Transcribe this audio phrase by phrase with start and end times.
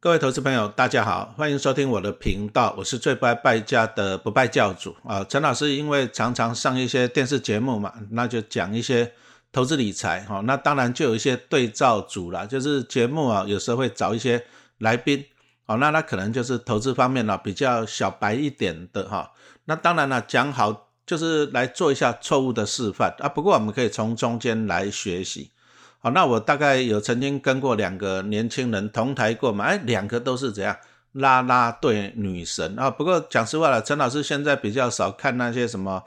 [0.00, 5.24] 各位投资朋友，大家好，欢迎收听我的频道，我是最不爱败家的不败教主啊。
[5.24, 9.12] 陈老师因为常常上一些电视节目嘛，那就讲一些
[9.50, 10.40] 投资理财哈。
[10.44, 14.44] 那当然就有一些对照组啦，就是节目啊，有时候会找一些
[14.78, 15.24] 来宾
[15.66, 19.32] 哦，那他可能就是投资方面呢比较小白一点的哈。
[19.64, 23.28] 那当然了，讲好就是来做一下错误的示范啊。
[23.28, 25.50] 不过我们可以从中间来学习。
[26.00, 29.64] 好，那我大概有曾经跟过两个年轻人同台过嘛？
[29.64, 30.76] 哎，两个都是怎样
[31.10, 32.88] 拉拉队女神啊？
[32.88, 36.04] 不过讲实话了，陈老师现在比较少看那些什么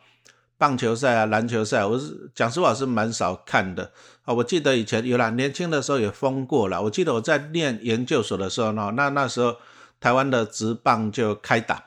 [0.58, 3.92] 棒球赛啊、篮球赛，我是讲实话是蛮少看的
[4.24, 4.34] 啊。
[4.34, 6.82] 我记得以前有啦，年轻的时候也疯过了。
[6.84, 9.58] 我记得我在念研究所的时候呢，那那时候
[10.00, 11.84] 台湾的职棒就开打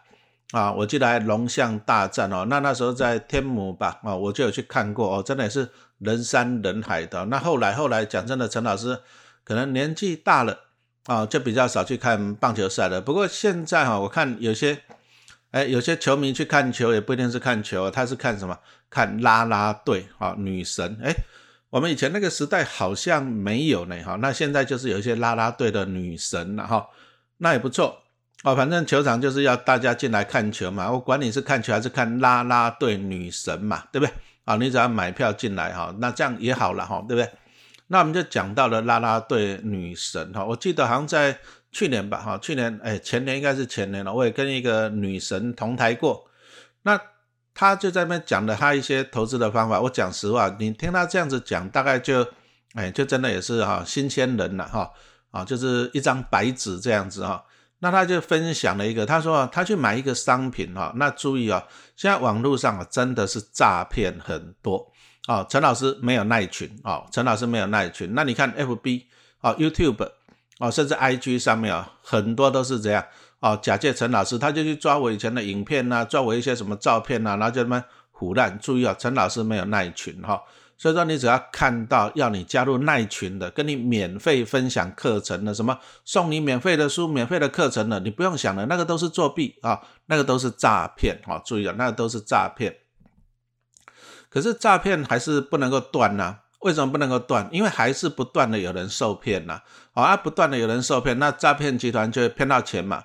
[0.53, 5.71] 啊，我记得还龙象大战哦，那那时候在天母吧啊，我就有去看过哦，真的也是。
[6.05, 9.01] 人山人海的，那后来后来讲真的，陈老师
[9.43, 10.61] 可能年纪大了
[11.07, 13.01] 啊，就比较少去看棒球赛了。
[13.01, 14.79] 不过现在哈，我看有些
[15.51, 18.59] 哎，有些球迷去看球也不一定是看球，他是看什么？
[18.91, 21.13] 看拉拉队啊，女神哎，
[21.71, 26.87] 我们以前那个时代好像没有呢哈，那现在就是有一些拉拉队的女神了哈，
[27.39, 28.03] 那也不错
[28.45, 28.55] 哦。
[28.55, 34.15] 反正球场就是要大家进来看球嘛，我管你是看球还是看拉拉队女神嘛，对不对？
[34.45, 37.31] 啊，你只要买票进来哈，那这样也好了哈，对不对？
[37.87, 41.39] 那我们就讲到了拉拉队女神哈，我记得好像在
[41.71, 46.27] 去年吧哈，去年哎前年应该是前年了，我也跟一个女神同台过，
[46.83, 47.01] 那
[47.55, 49.81] 她就在那边讲了她一些投资的方法。
[49.81, 52.27] 我讲实话，你听她这样子讲，大概就
[52.75, 54.91] 哎就真的也是哈新鲜人了哈
[55.31, 57.45] 啊，就是一张白纸这样子哈。
[57.85, 61.63] 那他就分享了一个，他说啊他去买一个商品哈，那注意啊，
[61.95, 64.91] 现在网络上啊真的是诈骗很多
[65.27, 65.45] 啊。
[65.51, 68.15] 陈老师没有耐群啊，陈老师没有耐群。
[68.15, 69.03] 那你看 FB
[69.43, 70.09] 啊、YouTube
[70.57, 73.05] 啊，甚至 IG 上面啊，很多都是这样
[73.41, 78.59] 啊，假借陈老师，他就去抓我以前的影片呐，抓我一些什么照片呐，然后就他妈胡乱。
[78.59, 80.41] 注意啊，陈老师没有耐群哈。
[80.77, 91.41] 所以说，你只要看到要你加入耐群的，跟你免费分享课程的，什么送你免费的书、免费的课程的，你不用想了，那个都是作弊啊，那个都是诈骗啊！
[91.45, 92.77] 注意啊，那个都是诈骗。
[94.29, 96.39] 可是诈骗还是不能够断呐？
[96.61, 97.49] 为什么不能够断？
[97.53, 99.61] 因为还是不断的有人受骗呐，
[99.93, 103.05] 啊，不断的有人受骗，那诈骗集团就会骗到钱嘛，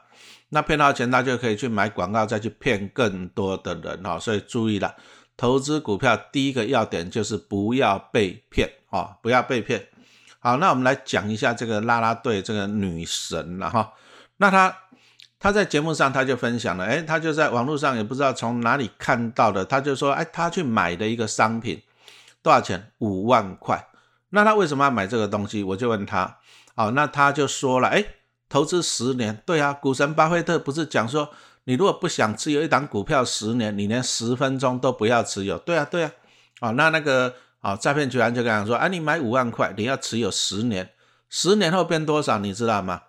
[0.49, 4.95] 那骗到钱，他就可以去买广告，再去骗更多的人哈，所以注意了。
[5.39, 9.87] 投资股票第一个要点就是不要被骗啊，不要被骗。
[10.39, 13.93] 好，那我们来讲一下这个拉拉队这个女神了哈。
[14.35, 14.77] 那她
[15.39, 21.81] 她在节目上她就分享了，哎，她就在网络上也不知道从哪里看到的，她就说，哎，她去买的一个商品
[22.41, 22.91] 多少钱？
[22.97, 23.87] 五万块。
[24.31, 25.63] 那她为什么要买这个东西？
[25.63, 26.39] 我就问她，
[26.75, 28.03] 好，那她就说了，哎，
[28.49, 31.29] 投资十年，对啊，股神巴菲特不是讲说。
[31.69, 35.55] 你如果不想持有一档股票十年，你连十分钟都不要持有。
[35.59, 36.11] 对啊，对啊，
[36.61, 40.89] 啊，那那个啊，诈骗集团就跟他说，啊，你买五万块，你要持有十年，
[41.29, 43.03] 十年后变多少，你知道吗？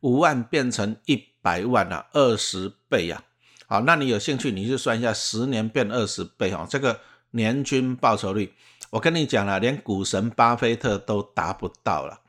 [0.00, 3.22] 五万变成一百万了，二十倍呀。
[3.66, 6.98] 好，那你有兴趣，你就算一下，十年变二十倍哈，这个
[7.32, 8.54] 年均报酬率，
[8.88, 12.20] 我跟你讲了，连股神巴菲特都达不到了。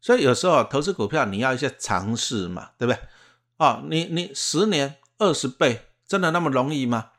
[0.00, 2.98] 所以有时候投资股票，你要一些尝试嘛，对不对？
[3.58, 4.96] 哦，你你十年。
[5.20, 7.10] 二十倍真的那么容易吗？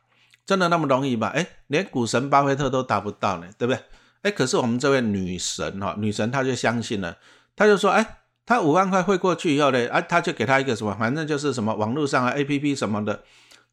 [0.44, 1.28] 真的那么容易吗？
[1.28, 3.80] 哎，连股神巴菲特都达不到呢，对不对？
[4.22, 7.16] 哎，可是我们这位女神哈，女神她就相信了，
[7.54, 13.22] 她就说，哎，她五万块汇过去以后呢，哎，她就给她一个什么，反正就是什么网络上啊 A P P 什么的，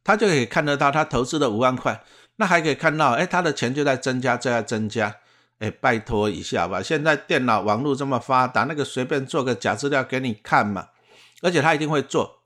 [0.04, 2.04] 她就可以看得到她投资的五万块，
[2.36, 5.16] 那还可以看到，哎，她的钱就在增加，就在增加，
[5.58, 10.90] 哎，拜托一下吧，现在电脑网络这么发达，那个随便做个假资料给你看嘛，
[11.42, 12.39] 而且她一定会做。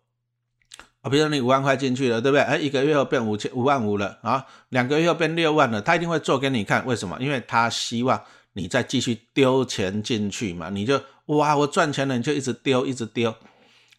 [1.04, 2.42] 啊，比如说你五万块进去了，对不对？
[2.42, 6.86] 哎，一个月后变五千五万五了啊，两个月后变六万了，他一定会做给你看。
[6.86, 7.18] 为什么？
[7.20, 8.20] 因为他希望
[8.54, 10.70] 你再继续丢钱进去嘛。
[10.70, 13.36] 你就哇，我赚钱了，你就一直丢，一直丢，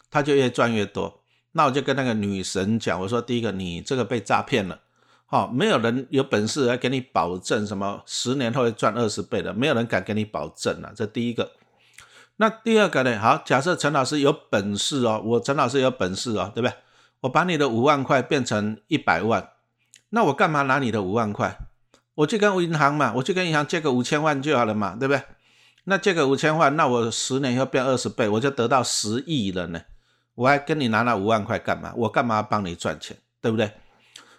[0.09, 1.21] 他就越赚越多。
[1.51, 4.79] 那我就跟那个女神讲，我说第一个，你这个被诈骗了，
[5.27, 10.91] 好，没有人有本事来给你保证什么十年后会赚二十倍的，没有人敢给你保证啊。
[10.95, 11.51] 这第一个。
[12.37, 13.17] 那第二个呢？
[13.19, 16.75] 好，假设陈老师有本事哦，我陈老师有本事哦，对不对？
[17.21, 19.49] 我把你的五万块变成一百万，
[20.09, 21.57] 那我干嘛拿你的五万块？
[22.15, 25.21] 我去跟银行嘛，我去跟银行借个五千万就好了嘛，对不对？
[25.85, 29.81] 那借个五千万，那我十年以后变二十倍，我就得到十亿了呢。
[30.35, 31.93] 我还跟你拿那五万块干嘛？
[31.95, 33.71] 我干嘛帮你赚钱，对不对？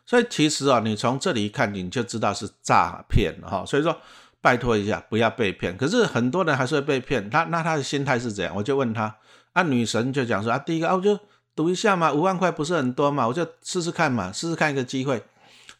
[0.04, 3.64] 所以其实啊，你从这里一看，你就知道是诈骗了哈。
[3.66, 3.96] 所以说，
[4.40, 5.76] 拜托一下，不要被骗。
[5.76, 8.54] 可是很多人还是会被骗，他那他的心态是怎样？
[8.54, 9.16] 我就问他。
[9.52, 11.18] 啊，女神就讲说啊，第一个啊，我就
[11.56, 15.22] 赌一下嘛，五万块不是很多嘛，我就试试看嘛，试试看一个机会。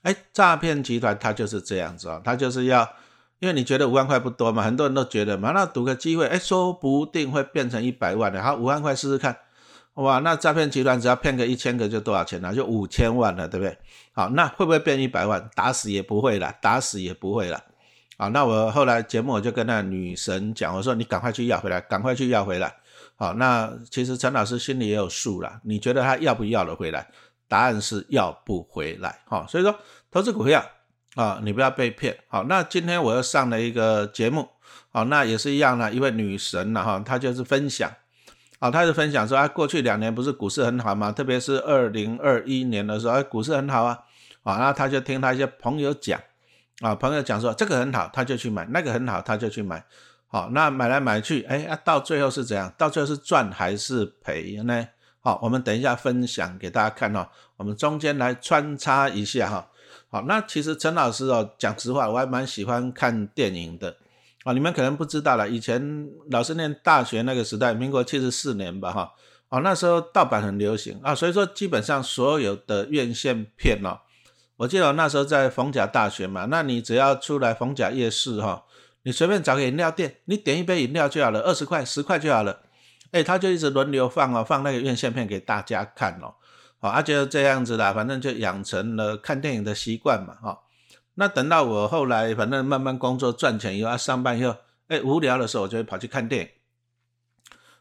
[0.02, 2.88] 哎，诈骗集团他就是这样子啊，他就是要，
[3.38, 9.36] 因为你觉得五万块不多嘛，很多人都觉得嘛，那赌个机会，哎，说不定会变成一百万的，好，五万块试试看。
[9.94, 12.54] 哇，那诈骗集团只要骗个一千个就多少钱呢？
[12.54, 13.78] 就五千万了，对不对？
[14.12, 15.48] 好，那会不会变一百万？
[15.54, 17.62] 打死也不会了，打死也不会了。
[18.18, 22.74] 好，那我后来节目我就跟那女神讲，我说你赶快去要回来，赶快去要回来。
[23.16, 27.08] 好，那其实陈老师心里也有数了，你觉得他要不要了回来？
[27.48, 29.20] 答案是要不回来。
[29.26, 29.74] 好，所以说
[30.10, 30.64] 投资股票
[31.14, 32.16] 啊，你不要被骗。
[32.28, 34.48] 好，那今天我又上了一个节目，
[34.90, 37.90] 好，那也是一样的，一位女神了哈，她就是分享。
[38.58, 41.12] 啊，他就分享说啊，过去两年不是股市很好吗？
[41.12, 43.98] 特别是二零二一年的时候，哎，股市很好啊。
[44.44, 46.18] 啊，然后他就听他一些朋友讲，
[46.80, 49.84] 啊，朋友讲说这个很好，他就去买；那个很好，他就去买。
[50.28, 52.72] 好，那买来买去，哎，啊，到最后是怎样？
[52.76, 54.88] 到最后是赚还是赔呢？
[55.20, 57.28] 好，我们等一下分享给大家看哦。
[57.56, 59.70] 我们中间来穿插一下哈。
[60.08, 63.96] 好，那其实陈老师哦，讲实话，我还蛮喜欢看电影的。
[64.44, 69.12] 啊，你们可能不知道了，以前老师念大学那个时代，民国七十四年吧，哈，
[69.48, 73.98] 哦，那时候盗版很流行啊，所以说基本上所有的院线片哦，
[74.56, 78.64] 我记得我那时候在逢甲大学嘛，那你只要出来逢甲夜市哈，
[79.06, 82.62] 你随便找个饮料店，你点一杯饮料就好了，二十块、十块就好了，
[83.12, 86.34] 哎，他就一直轮流放哦，放那个院线片给大家看哦，
[86.80, 90.58] 好，啊就这样子啦，反正就养成了看电影的习惯嘛，哈。
[91.14, 94.56] 那等到我后来，反正慢慢工作赚钱以后，啊上班以后，
[94.88, 96.48] 哎无聊的时候，我就会跑去看电影。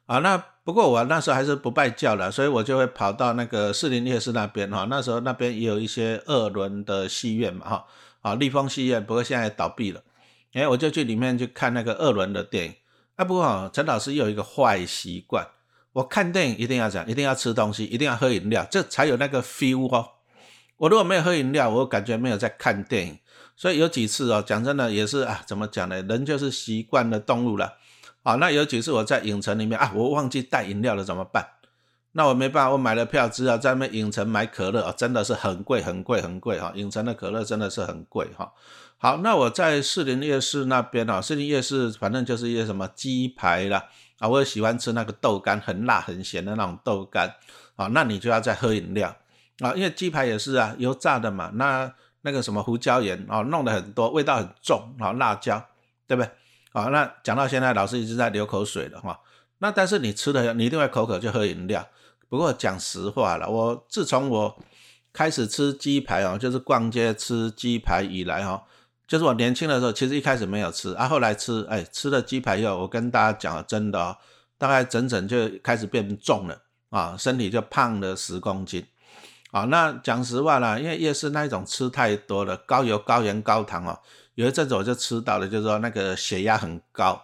[0.05, 4.85] 啊，那不过我那时候还是不拜教了，所以我就会跑到那个士林夜市那边哈。
[4.91, 7.85] 那时候那边也有一些二轮的戏院嘛哈，
[8.21, 10.03] 啊立丰戏院，不过现在倒闭了。
[10.55, 12.75] 哎，我就去里面去看那个二轮的电影。
[13.17, 15.45] 啊，不过陈老师有一个坏习惯，
[15.91, 20.11] 我看电影一定要讲，一定要吃东西，一定要喝饮料，这才有那个 feel 哦。
[20.77, 23.19] 我如果没有喝饮料，我感觉没有在看电影。
[23.57, 26.01] 所以有几次哦，讲真的也是啊，怎么讲呢？
[26.01, 27.73] 人就是习惯的动物了。
[28.23, 31.47] 啊，那有几次我在影城里面啊，我忘记带饮料了，怎么办？
[32.13, 36.71] 那我没办法，我买了票，只好在那影城买可乐啊，真的是很贵很贵很贵哈。
[36.75, 38.53] 影城的可乐真的是很贵哈。
[38.97, 43.85] 好，那我在士林夜市那边啊，士林夜市反正就是一些什么鸡排啦
[44.19, 47.35] 啊，我也喜欢吃那个豆干，很辣很咸的那种豆干
[47.75, 47.87] 啊。
[47.87, 49.15] 那你就要再喝饮料
[49.59, 51.93] 啊，因为鸡排也是啊，油炸的嘛，那。
[52.27, 55.63] 那个什么胡椒盐啊，弄得很多，味道很重啊，辣椒，
[56.07, 56.31] 对不对？
[56.71, 59.19] 啊，那讲到现在，老师一直在流口水了哈。
[59.59, 61.87] 那但是你吃的，你一定会口渴，就喝饮料。
[62.27, 64.57] 不过讲实话了，我自从我
[65.13, 68.63] 开始吃鸡排哦，就是逛街吃鸡排以来哈，
[69.07, 74.17] 就是我年轻的时候，其实一开始没有吃啊，后来吃，哎，吃了鸡排以后，我跟大家讲真的哦，
[74.57, 78.85] 大概整整就开始变重了啊，身体就胖了十公斤。
[79.51, 83.97] 好，那讲实话啦，因为夜市那一种吃太多了，高油、高盐、高糖哦，
[84.33, 87.21] 有一阵子我就吃到了，就是说那个血压很高，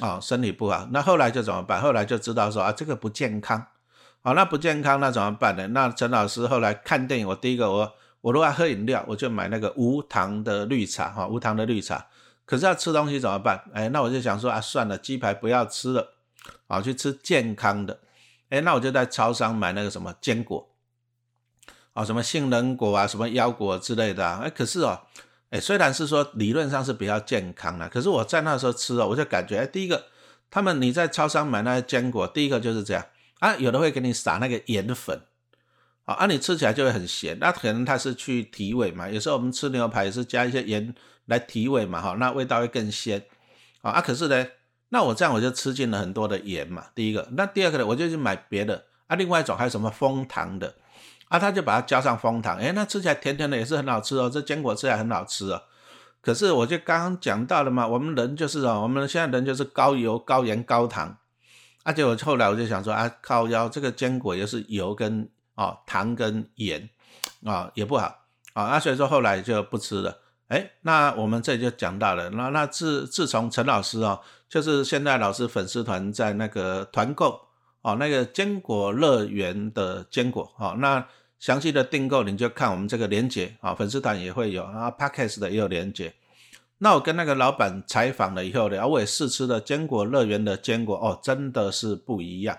[0.00, 0.86] 哦，身体不好。
[0.90, 1.80] 那后来就怎么办？
[1.80, 3.64] 后来就知道说啊，这个不健康。
[4.22, 5.66] 好，那不健康那怎么办呢？
[5.68, 7.92] 那陈老师后来看电影，我第一个我
[8.22, 12.06] 我如果要喝饮料，我就买那个无糖的绿茶哈，无糖的绿茶。
[12.46, 13.62] 可是要吃东西怎么办？
[13.74, 16.14] 哎，那我就想说啊，算了，鸡排不要吃了，
[16.66, 18.00] 啊去吃健康的。
[18.48, 20.70] 哎，那我就在超商买那个什么坚果。
[21.92, 25.00] 啊，什么杏仁果啊，什么腰果之类的啊，哎，可是哦，
[25.50, 30.06] 哎，虽然是说理论上是比较健康的，可是我在那时候吃哦，我就感觉，哎，第一个，
[30.50, 33.04] 他们你在超商买那些坚果，第一个就是这样
[33.40, 35.20] 啊，有的会给你撒那个盐粉，
[36.04, 40.94] 啊，啊，你吃起来就会很咸，那可能它是去提味嘛，有时候我们吃牛排也是加一些盐
[41.26, 43.24] 来提味嘛，哈，那味道会更鲜，
[43.82, 44.46] 啊，可是呢，
[44.88, 50.74] 那我这样我就吃进了很多的盐嘛，第一个，那第二个呢，我就去买别的，啊，另外一种还有什么蜂糖的。
[51.28, 54.28] 啊，他就把它加上蜂糖，哎，那吃起来甜甜的，也是很好吃哦。
[54.28, 55.62] 这坚果吃起来很好吃哦。
[56.20, 61.16] 可是我就刚刚讲到了嘛，我们人就是哦，我们现在人就是高油、高盐、高糖。
[61.84, 66.88] 而且我后来我就想说啊，靠腰这个坚果又是油跟哦糖跟盐
[67.44, 68.06] 啊也不好
[68.54, 70.18] 啊，那所以说后来就不吃了。
[70.48, 77.48] 哎，那我们这就讲到了，那那自自从陈老师哦，就是现在老师粉丝团在那个团购
[77.80, 81.06] 哦，那个坚果乐园的坚果哦，那。
[81.42, 86.14] 详细的订购你就看我们这个链接啊，粉丝团也会有啊，Podcast 的也有链接。
[86.78, 92.56] 那我跟那个老板采访了以后呢，我也试吃了坚果乐园的坚果哦，真的是不一样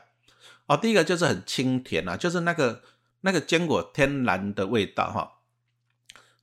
[0.74, 0.77] 哦。
[0.77, 2.82] 第一个就是很清甜啊，就是那个
[3.22, 5.34] 那个坚果天然的味道哈。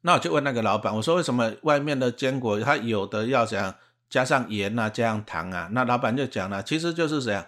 [0.03, 3.75] 那我就问那个老板，我说为什么外面的坚果它有的要怎样
[4.09, 5.69] 加上盐啊，加上糖啊？
[5.73, 7.45] 那老板就讲了，其实就是这样。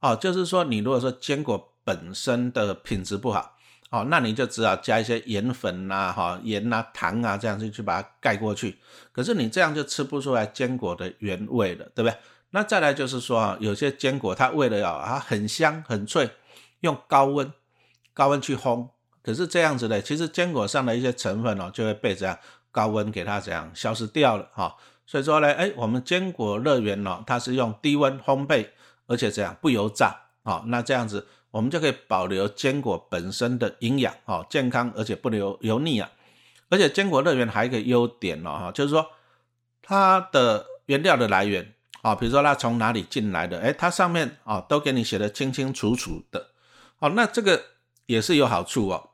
[0.00, 3.56] 哦，就是说你如果说坚果本身的品质不好，
[3.90, 8.78] 哦，那你就只好加一些盐粉呐，哈，盐呐、糖啊这样去去把它盖过去。
[9.12, 12.18] 可是你这样就吃不出来坚果的原味了，对不对？
[12.54, 16.30] 那再来就是说啊，有些坚果它为了要它很香很脆，
[16.80, 17.52] 用高温
[18.12, 18.90] 高温去烘，
[19.24, 22.38] 可是这样子呢，其实坚果上的一些成分哦，就会被这样
[22.70, 24.76] 高温给它这样消失掉了哈。
[25.04, 28.68] 所以说呢，哎，我们坚果乐园哦，它是用低温烘焙，
[29.08, 36.08] 而且这样不油炸啊，那这样子我们就可以保留坚果本身的营养哦，健康而且不油油腻啊。
[36.70, 39.10] 而且坚果乐园还有一个优点哦，哈，就是说
[39.82, 41.73] 它的原料的来源
[42.04, 46.48] 啊，比如说它从哪里进来的，哎，它上面啊都给你写的清清楚楚的，
[46.98, 47.62] 哦，那这个
[48.04, 49.08] 也是有好处哦，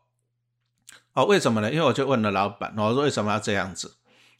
[1.12, 1.70] 哦，为什么呢？
[1.70, 3.94] 因为我就问了老板，我说为什么要这样子？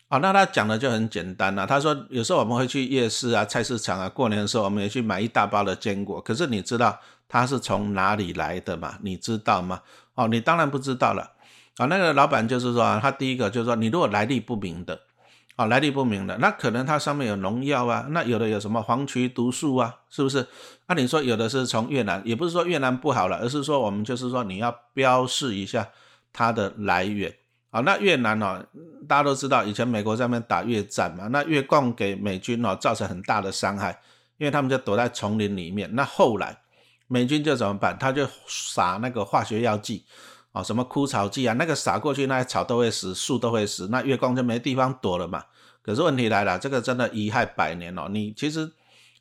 [0.09, 1.65] 啊，那他讲的就很简单了。
[1.65, 6.21] 他说有时候我们会去夜市啊、菜市场啊，过年的时候我们也去买一大包的坚果。
[6.21, 8.99] 可是你知道它是从哪里来的吗？
[9.03, 9.83] 你知道吗？
[10.17, 11.35] 哦，你当然不知道了。
[11.77, 15.01] 啊，那个老板就是说，啊他第一个就是说，你如果来历不明的，
[15.61, 20.47] 啊，来历不明的，那可能它上面有农药啊，那有的有什么黄曲毒素啊，是不是？
[20.87, 25.87] 那你说有的是从越南，也不是说越南不好了，而是说我们就是说你要标示一下
[26.33, 27.35] 它的来源。
[27.69, 28.65] 啊，那越南哦，
[29.07, 34.01] 大家都知道，以前美国在那边打越战嘛，那越共给美军哦造成很大的伤害，
[34.39, 35.95] 因为他们就躲在丛林里面。
[35.95, 36.57] 那后来
[37.07, 37.99] 美军就怎么办？
[37.99, 40.07] 他就撒那个化学药剂，
[40.53, 45.45] 哦，什么枯草剂啊，那个撒过去，那些草都会死，树都会死，那月光就没地方躲了嘛。
[45.83, 48.09] 可是问题来了，这个真的遗害百年哦。
[48.11, 48.73] 你其实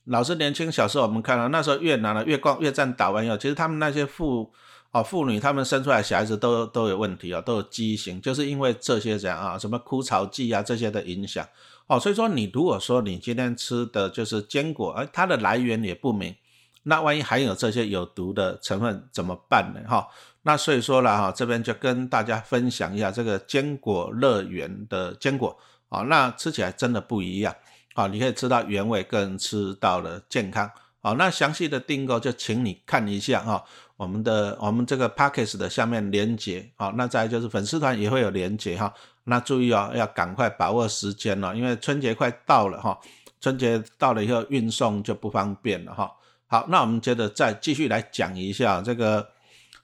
[0.06, 4.52] 老是年轻小时候我们看到那时候越南的越光越战打完以后，其实他们那些妇
[4.92, 11.48] 哦，妇女她们生出来小孩子都都有问题啊，都有畸形，就是因为这些人啊，什么枯草剂啊这些的影响
[11.86, 12.00] 哦。
[12.00, 16.36] 所以说，你如果说你今天吃的就是坚果，而它的来源也不明，
[16.84, 19.88] 那万一含有这些有毒的成分怎么办呢？
[19.88, 20.08] 哈，
[20.44, 25.58] 那所以说了哈，这边就跟大家分享一下这个坚果乐园的坚果
[25.90, 27.56] 啊，那吃起来真的不一样
[27.94, 30.70] 啊，你可以吃到原味，更吃到了健康。
[31.02, 33.64] 好，那详细的订购就请你看一下哈。
[33.96, 38.94] 我们的我们这个 p a c k a g e 的下面连接，好，那再就是粉丝团也会有连接哈，
[39.26, 42.98] 那注意哦，要赶快把握时间了，因为春节快到了哈，
[43.42, 46.10] 春节到了以后运送就不方便了哈。
[46.48, 49.28] 好，那我们接着再继续来讲一下这个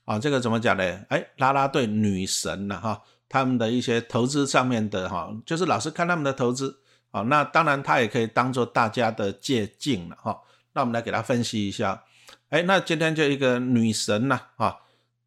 [0.05, 1.01] 啊，这个怎么讲呢？
[1.09, 6.79] 哎，拉拉队女神了哈，他们的一些投资上面的哈，就是老师看他们的投资
[7.11, 10.39] 啊，那当然他也可以当做大家的借鉴了哈。
[10.73, 12.03] 那我们来给他分析一下。
[12.49, 14.77] 哎，那今天就一个女神呐，啊，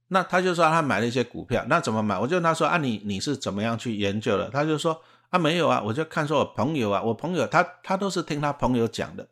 [0.08, 2.18] 那他就说他买了一些股票，那怎么买？
[2.18, 4.48] 我就问他说啊，你你是怎么样去研究的？
[4.50, 9.26] 他就说啊，没有啊，我就看说我朋友啊，我朋友他他都是听他朋友讲的，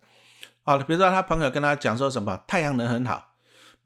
[0.64, 3.34] 啊，比如说他朋友跟他讲说什么太阳能很好，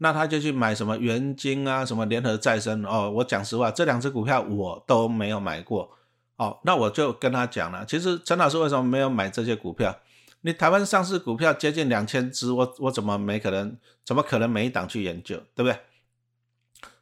[0.03, 3.11] 那他就去买什么元晶啊，什么联合再生哦。
[3.11, 5.91] 我讲实话，这两只股票我都没有买过，
[6.37, 9.95] 哦，那我就跟他讲了，其实陈老师为什么没有买这些股票？
[10.41, 13.77] 你台湾上市股票接近两千只，我我怎么没可能？
[14.03, 15.79] 怎么可能每一档去研究，对不对？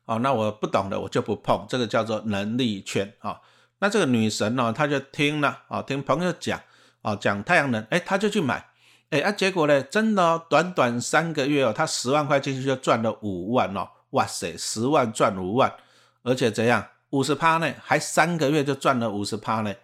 [0.07, 3.40] 哦，那我不懂的我就不碰，这个叫做能力圈啊。
[3.78, 6.61] 那这个女神呢，她就听了啊，听朋友讲
[7.02, 8.67] 啊，讲太阳能，哎，她就去买，
[9.10, 15.72] 哎啊，结果呢，真的，短短三个月哦，她十万块进去就赚了五万哦，哇塞，十万赚五万，
[16.22, 19.74] 而且怎样，五十趴呢，还三个月就赚了五十趴呢。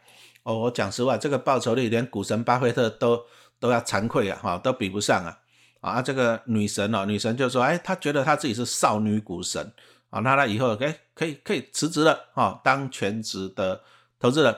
[0.42, 3.24] 哦，我讲实话，这个报酬率连股神巴菲特都。
[3.60, 5.38] 都要惭愧啊，哈，都比不上啊，
[5.80, 9.72] 啊，这个女神哦，女神就说，哎，她觉得她自己是少女股神
[10.10, 13.80] 啊，那她以后哎可以可以辞职了啊，当全职的
[14.18, 14.54] 投资人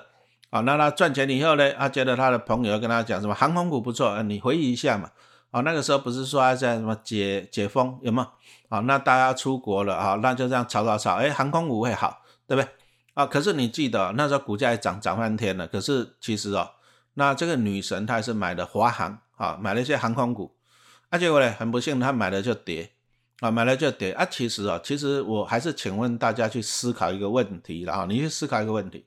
[0.50, 5.10] 啊，那他赚钱以后呢，他觉得他的朋友跟他讲什么航空股不错，你回忆一下嘛，
[5.50, 8.32] 啊，那个时候不是说在什么解解封有吗？
[8.68, 12.68] 啊，那大家出国了啊，那就这样炒炒炒，哎，航空股会好，对不对？
[13.14, 16.70] 啊，可是你记得那时候股价也涨涨翻天了，可是其实哦。
[17.14, 20.54] 那这个女神她是买的华航啊，买了一些航空股，
[21.08, 22.90] 啊，结果呢很不幸，她买了就跌
[23.40, 24.26] 啊，买了就跌啊。
[24.26, 29.06] 其实啊，其实我还是请问大家去思考一个问题了啊，你去思考一个问题。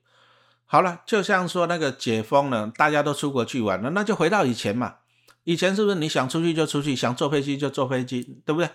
[0.72, 4.98] 好了，就像说那个解封了，大家都出国去玩了，那就回到以前嘛。
[5.44, 8.70] 以前是不是你想出去就出去，想坐飞机就坐飞机，对不对？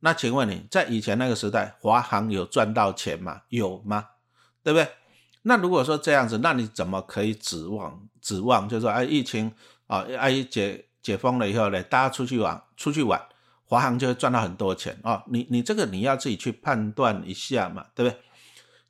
[0.00, 3.40] 那请问你在以前那个时代，华航有赚到钱吗？
[3.48, 4.08] 有吗？
[4.62, 4.86] 对不对？
[5.40, 8.68] 那如果说这样子，那你怎么可以指望指望？
[8.68, 9.50] 就是说，哎，疫情
[9.86, 13.18] 啊，哎解解封了以后呢，大家出去玩出去玩，
[13.64, 15.24] 华航就会赚到很多钱啊。
[15.28, 18.20] 你你这个你要自己去判断一下嘛，对不对？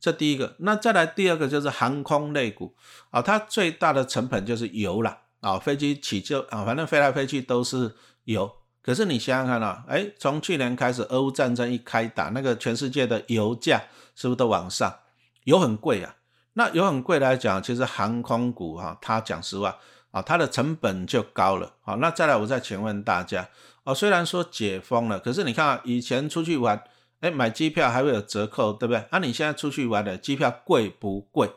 [0.00, 2.74] 这第一个，那再来第二个就是航空类股
[3.10, 8.50] 啊，它最大的成本就是油了啊，飞机起就啊，反正飞来飞去都是油
[8.80, 13.82] 可是你想想看啊，哎，从去年开始，俄乌战争一开打，那个全世界的油价
[14.14, 15.00] 是不是都往上？
[15.44, 16.14] 油很贵啊。
[16.54, 19.76] 那油很贵来讲，其实航空股哈，它讲实话
[20.10, 21.74] 啊，它的成本就高了。
[21.82, 23.48] 好，那再来，我再请问大家
[23.84, 26.82] 哦，虽然说解封了，可是你看啊，以前出去玩，
[27.20, 29.04] 哎，买机票还会有折扣，对不对？
[29.10, 31.50] 那你现在出去玩的机票贵不贵？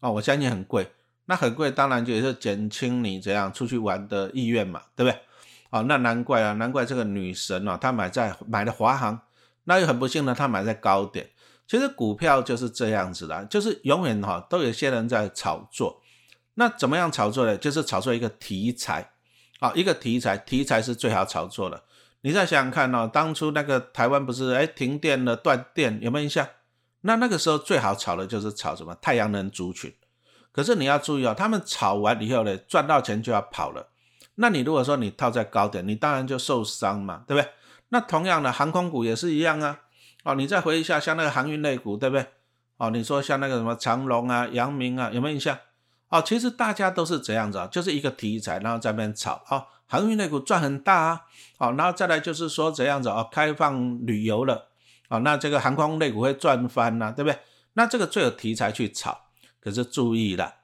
[0.00, 0.90] 哦，我相信很贵。
[1.26, 5.20] 那很贵，当然就也是减轻你这样出去玩的意愿嘛，对不对？
[5.70, 9.20] 哦，那难怪啊，难怪这个女神哦，她买在买的华航，
[9.64, 11.28] 那又很不幸呢，她买在高点。
[11.66, 16.00] 其实股票就是这样子的，就是永远哈都有些人在炒作。
[16.54, 17.56] 那怎么样炒作呢？
[17.58, 19.10] 就是炒作一个题材
[19.60, 21.84] 啊，一个题材，题材是最好炒作的。
[22.22, 26.46] 你再想想看哦，当初那个台湾不是哎停电了断电，有没有印象？
[27.02, 29.94] 那那个时候最好炒的就是炒什么太阳能族群。
[30.50, 33.88] 可是你要注意哦，他们炒完以后呢，赚到钱就要跑了。
[34.34, 37.50] 那你如果说你套在高点，你当然就受伤嘛，对不对？
[37.90, 39.80] 那同样的航空股也是一样啊。
[40.24, 42.26] 哦，你再回忆一下，像那个航运类股，对不对？
[42.76, 45.56] 哦，你说像那个什么长龙啊、阳明啊，有没有印象？
[46.08, 49.42] 哦，其实大家都是这样子啊，就是一个题材，然后在那边炒。
[49.48, 51.22] 哦，航运类股赚很大啊。
[51.58, 54.68] 哦，然后再来就是说怎样子哦，开放旅游了。
[55.08, 57.40] 哦，那这个航空类股会赚翻呐，对不对？
[57.72, 59.22] 那这个最有题材去炒。
[59.60, 60.54] 可是注意了，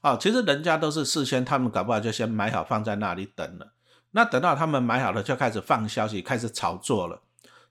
[0.00, 3.72] 哦，其实人家都是事先，他们搞不好就先买好放在那里等了。
[4.10, 7.22] 那等到他们买好了，就开始放消息，开始炒作了。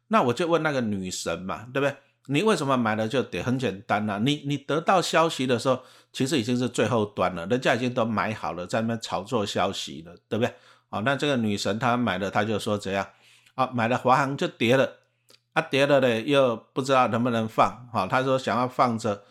[0.07, 1.95] 那我就问那个女神嘛，对不对？
[2.27, 3.41] 你为什么买了就得？
[3.41, 5.81] 很简单呐，你你得到消息的时候，
[6.13, 10.53] 其实已经是最后端了，人家已经都买好了，在那边炒作消息了，对不对？
[10.89, 13.07] 哦，那这个女神她买了，她就说怎样？
[13.55, 14.97] 啊，买了华航就跌了，
[15.53, 19.23] 啊跌了呢，又不知道能不能放，哈，她说想要放着。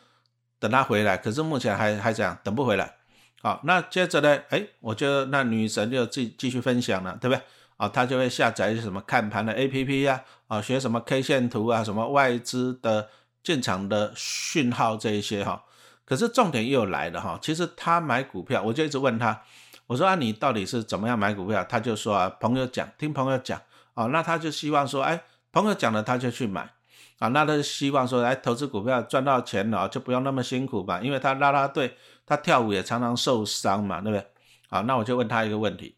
[0.61, 2.97] 等他回来，可是目前还还这样，等不回来。
[3.41, 4.41] 好，那接着呢？
[4.49, 7.41] 哎，我就那女神就继继续分享了，对不对？
[7.77, 13.09] 啊，她就会下载什么看盘的 A P P 呀，啊，学什么 K 线图啊，什么外资的
[13.44, 15.62] 进场的讯号这一些哈。
[16.05, 19.40] 可是重点又来了哈，其实她买股票，我就一直问她，
[19.88, 21.64] 我说啊，你到底是怎么样买股票？
[21.64, 23.61] 他就说啊，朋友讲，听朋友讲，
[23.94, 26.70] 哦，那他就希望说，哎，朋友讲了他就去买。
[27.18, 31.01] 啊，那他希望说，来投资股票赚到钱了，就不用那么辛苦吧？
[31.03, 34.24] 因为他拉拉队，他跳舞也常常受伤嘛，对不对？
[34.68, 35.96] 好，那我就问他一个问题，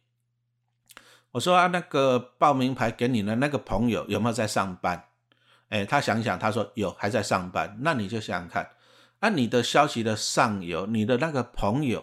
[1.33, 5.05] 我说啊，那个报名牌给你的那个朋友有没有在上班？
[5.69, 7.77] 哎，他想想，他说有，还在上班。
[7.81, 8.71] 那你就想想看，
[9.19, 12.03] 啊，你的消息的上游，你的那个朋友，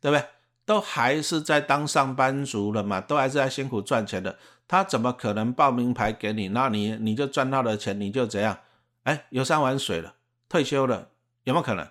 [0.00, 0.26] 对不对？
[0.68, 4.36] 都还是在当上班族了嘛，都还是在辛苦赚钱的。
[4.68, 6.48] 他怎么可能报名牌给你？
[6.48, 8.58] 那你你就赚到了钱，你就怎样？
[9.04, 10.12] 哎，游山玩水了，
[10.46, 11.08] 退休了，
[11.44, 11.88] 有没有可能？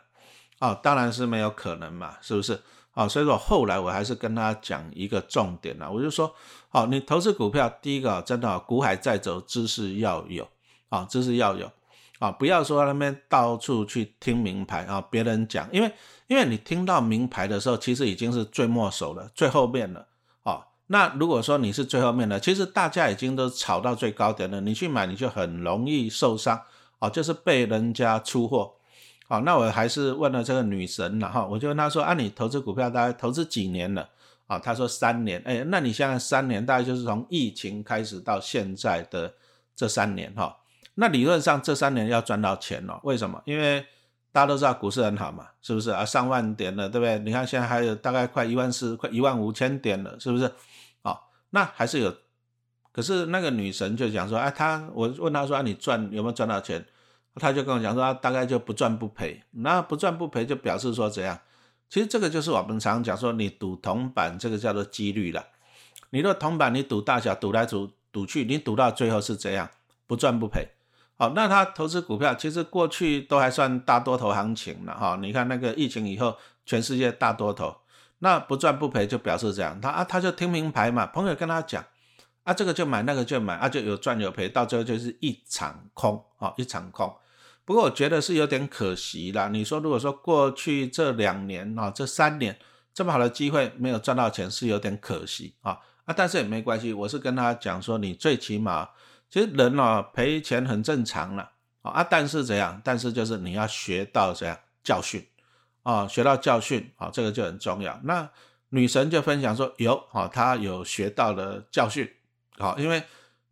[0.60, 2.62] 哦，当然是没有可能嘛，是不是？
[2.94, 6.36] 哦，所以说后来我还是跟他讲一个重点了，我就说，
[6.70, 10.48] 哦，你投资股票，第一个真的股海在走，知识要有
[10.90, 11.72] 啊，知识要有
[12.20, 15.92] 啊，不要说那边到处去听名牌啊，别人讲，因为
[16.26, 20.08] 因为你听到名牌的时候，其实已经是最末手了，最后面了
[20.42, 20.66] 啊。
[20.88, 26.60] 那如果说你是最后面的，其实大家已经都炒到最高点了，你去买你就很容易受伤
[27.00, 28.74] 哦，就是被人家出货。
[29.28, 34.10] 好，那我还是问了这个女神了哈，我就问她说啊，你投资股票大概投资几年了？
[34.48, 35.40] 啊，她说三年。
[35.46, 39.32] 哎，那你现在三年大概就是从疫情开始到现在的
[39.76, 40.58] 这三年哈。
[41.00, 43.40] 那理论上这三年要赚到钱哦，为什么？
[43.46, 43.86] 因为
[44.32, 46.04] 大家都知道股市很好嘛，是不是啊？
[46.04, 47.20] 上万点了，对不对？
[47.20, 50.52] 你看现在还有大概快一万四，快一万五千点了，是不是？
[51.04, 51.20] 哦
[51.52, 52.16] 那还是有，
[52.92, 56.84] 可是那个女神就讲说，哎，她我问她说，啊，你赚有没有赚到钱？
[57.36, 59.44] 她就跟我讲说，大概就不赚不赔。
[59.52, 61.40] 那不赚不赔就表示说怎样？
[61.90, 65.46] 其实这个就是我们常讲说，你赌铜板，这个叫做几率了。
[66.10, 69.70] 你的铜板你赌大小，赌来赌赌去，你赌到最后是怎样？
[70.08, 70.68] 不赚不赔。
[71.18, 75.18] 好，那他投资股票，其实过去都还算大多头行情了哈。
[75.20, 77.76] 你看那个疫情以后，全世界大多头。
[78.20, 81.84] 那不赚不赔就表示这样，他啊他就听名牌嘛，朋友跟他讲
[82.44, 87.16] 啊这个就买那个就买啊就有赚有赔，到最后就是一场空啊一场空。
[87.66, 89.50] 不过我觉得是有点可惜啦。
[89.50, 92.58] 你说如果说过去这两年啊这三年
[92.94, 98.90] 这么好的机会没有赚到钱是有点可惜啊啊但是也没关系，我是跟他讲说你最起码
[99.30, 102.82] 其实人哦赔钱很正常了啊但是怎样？
[102.84, 105.26] 但是就是你要学到怎样教训。
[105.84, 107.98] 啊，学到教训啊，这个就很重要。
[108.04, 108.30] 那
[108.72, 112.12] 女神就分享说有啊，她有学到了教训，
[112.58, 113.02] 好，因为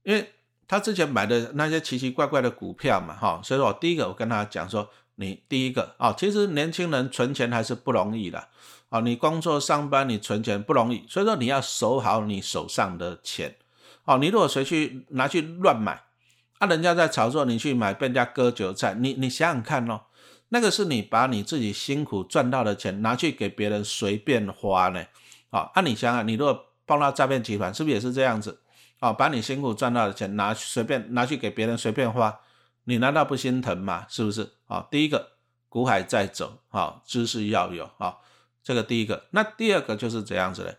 [0.04, 0.34] 因为
[0.68, 8.50] 她之前买的那些奇奇怪怪的股票嘛，哈，所以说我第一个我跟她讲说，你第一个啊，其实年轻人存钱还是不容易的，
[8.90, 13.56] 啊，你工作上班你存钱不容易，所以说你要守好你手上的钱，
[14.06, 16.04] 哦，你如果谁去拿去乱买，
[16.60, 20.02] 啊，人家在炒作，你去买被人家割韭菜，你你想想看哦，
[20.50, 25.04] 那个是你把你自己辛苦赚到的钱拿去给别人随便花呢，
[25.50, 28.62] 啊，那你想想，你如果碰到诈骗集团，是不是也是这样子？
[29.00, 32.40] 啊，把你辛苦赚到的钱拿随便拿去给别人随便花，
[32.84, 34.06] 你难道不心疼吗？
[34.08, 34.54] 是不是？
[34.68, 35.32] 啊，第一个
[35.68, 38.18] 股海在走，啊，知识要有，啊，
[38.64, 39.26] 这个第一个。
[39.32, 40.78] 那第二个就是这样子的。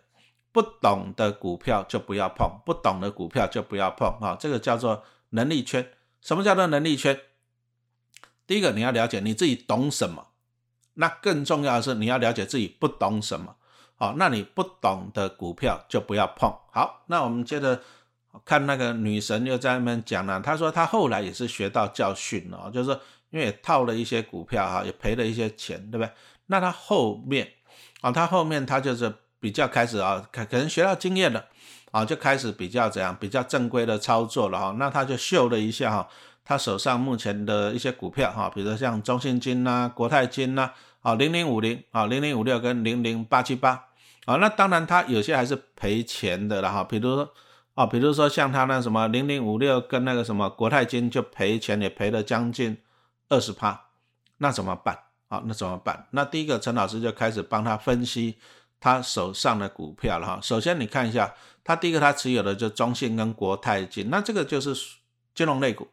[0.57, 4.35] 不懂的股票就不要碰，不懂的股票就不要碰啊！
[4.41, 5.87] 这个叫做能力圈。
[6.23, 7.21] 什么叫做能力圈？
[8.47, 10.29] 第一个你要了解你自己懂什么，
[10.95, 13.57] 那更重要的是你要了解自己不懂什么。
[13.97, 16.51] 好，那你不懂的股票就不要碰。
[16.73, 17.83] 好，那我们接着
[18.47, 26.11] 看那个女神又在那边讲了，她说她后来也是学到教训了，就是因为套了一些股票哈，也赔了一些钱，对不对？
[26.47, 27.53] 那她后面
[28.01, 29.15] 啊，她后面她就是。
[29.47, 31.45] 比较开始啊，可可能学到经验了
[31.93, 34.75] 啊，就开始比较怎样，比较正规的操作了哈。
[34.77, 36.09] 那他就秀了一下哈，
[36.45, 43.85] 他手上目前的一些股票哈，比如像中信金呐、国泰金呐，啊零零五零啊、零零五六跟零零八七八
[44.25, 44.35] 啊。
[44.35, 47.31] 那当然他有些还是赔钱的了哈，比如说
[47.75, 52.79] 啊，比如说像他那什么零零五六跟那个什么国泰金就赔钱，也赔了将近
[53.29, 53.81] 二十趴，
[54.39, 55.41] 那怎么办啊？
[55.47, 56.09] 那怎么办？
[56.11, 58.39] 那第一个陈老师就开始帮他分析。
[58.79, 61.35] 他手上的股票了哈，首先你看一下，
[61.65, 64.75] 他第一个他持有的就中信跟国泰金，那这个就是
[65.35, 65.89] 金融类股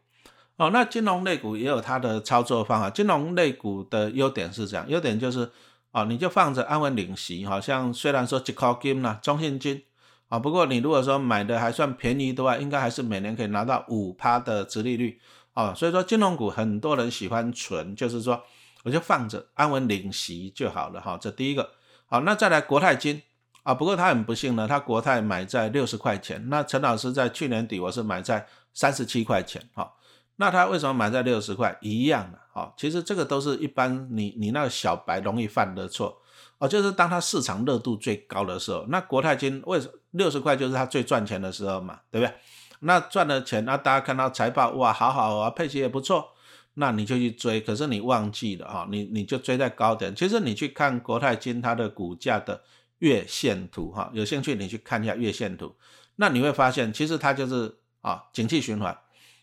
[0.57, 0.69] 哦。
[0.71, 5.49] 那金融类股也有它的操作方法，金融类股的优点是这样，优点就是
[5.91, 9.81] 啊，你就放着安稳领息，好像虽然说只靠金啦，中信金
[10.27, 15.19] 啊，不过你如果说买的还算便宜的话，应该还是每年可以拿到五趴的殖利率
[15.53, 15.73] 啊。
[15.73, 18.43] 所以说金融股很多人喜欢存，就是说
[18.83, 21.17] 我就放着安稳领息就好了哈。
[21.19, 21.71] 这第一个。
[22.13, 23.23] 好，那再来国泰金
[23.63, 29.97] 啊，不过他很不幸呢，他国泰买在六十块钱，那陈老师在去年底我是买在三十七块钱，好，
[30.35, 31.75] 那他为什么买在六十块？
[31.81, 36.21] 一样的，好，其实这个都是一般你你那个小白容易犯的错，
[36.59, 42.35] 哦，就是当它市场热度最高的时候，那国泰金为什六十块就是它最赚钱的时候嘛，对不对？
[42.81, 46.32] 那赚了钱，那大家看到财报哇，好好啊，配息也不错。
[46.75, 50.15] 那你就去追，可是你忘记了哈，你你就追在高点。
[50.15, 52.63] 其实你去看国泰金它的股价的
[52.99, 55.75] 月线图哈，有兴趣你去看一下月线图，
[56.15, 58.97] 那你会发现其实它就是啊，景气循环，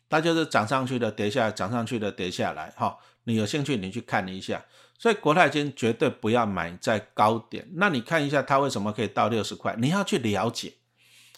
[0.08, 2.98] 它就是涨上去的跌下来，涨上去的跌下来哈。
[3.24, 4.64] 你有兴趣你去看一下，
[4.98, 7.68] 所以国泰金绝对不要买在高点。
[7.74, 10.72] 那你看一下它为什么可以到六十块，你要去了解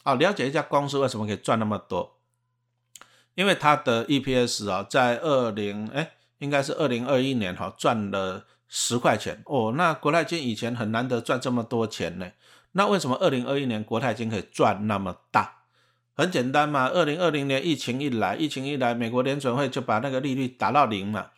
[0.05, 2.17] 啊，了解一下公司为什么可以赚那么多。
[3.35, 9.73] 因为它的 EPS 啊，在二零哎，应该是二零二一年哈，赚了十块钱哦。
[9.77, 12.31] 那国泰金以前很难得赚这么多钱呢。
[12.73, 15.59] 那为什么二零二一年国泰金可以赚那么大？
[16.15, 21.29] 很简单嘛，二零二零年疫情一来，疫情一来，美国联准会就把那个利率打到零嘛。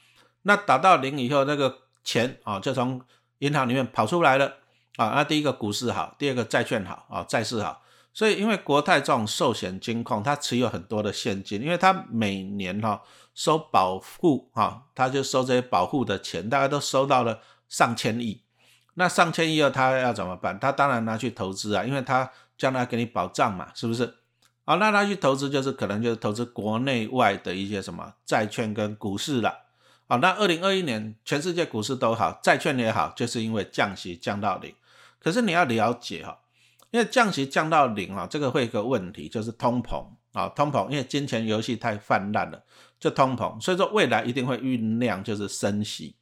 [0.42, 3.00] 那打到零以后，那个钱啊，就从
[3.38, 4.54] 银行里面跑出来了
[4.96, 5.12] 啊。
[5.14, 7.82] 那第一个股市好，第二个债券好啊，债市好。
[8.14, 13.02] 所以，因为国泰这种寿险金控，它持有很多的现金，因为它每年哈
[13.34, 18.42] 收保护哈，它就收这些保护的钱，大家都收到了上千亿。
[18.94, 20.56] 那上千亿后，他要怎么办？
[20.60, 24.14] 他当然拿去投资啊，因为他将来给你保障嘛，是不是？
[24.64, 29.62] 啊，那他去投资就是可能就是投资国内外的一些什么债券跟股市了。
[30.06, 34.72] 啊，那二零二一年全世界股市都好，债券也好，就是因为降息降到零。
[35.18, 36.38] 可是你要了解哈。
[36.94, 42.62] 因为降息降到零啊，这个会有个问题，就是通膨啊，通膨，因为金钱游戏太泛滥了，
[43.00, 46.14] 就通膨，所以说未来一定会酝酿就是升息，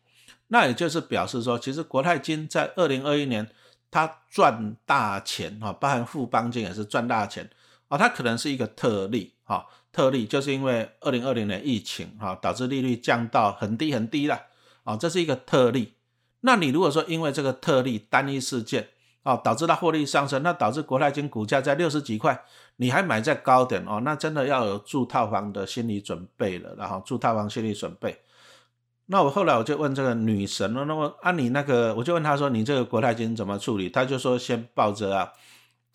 [0.48, 3.46] 那也就是表示说，其实国泰金在二零二一年
[3.90, 7.50] 它赚大钱啊，包含富邦金也是赚大钱
[7.88, 14.40] 啊，它可能是一个特例啊，特例就是因为二零二零年疫情啊，导致利率降到很低很低了
[14.84, 15.96] 啊，这是一个特例。
[16.40, 18.88] 那你如果说因为这个特例单一事件，
[19.24, 22.42] 哦，导致它获利上升，那导致国泰金股价在六十几块，
[22.76, 28.18] 你还买在高点哦，那真的要有住套房的心理准备了，然后住套房心理准备。
[29.06, 33.88] 那我后来我就问这个女神了，那么按你那个，我就问她说，你这个国泰金怎么处理？
[33.88, 35.32] 她就说先抱着啊，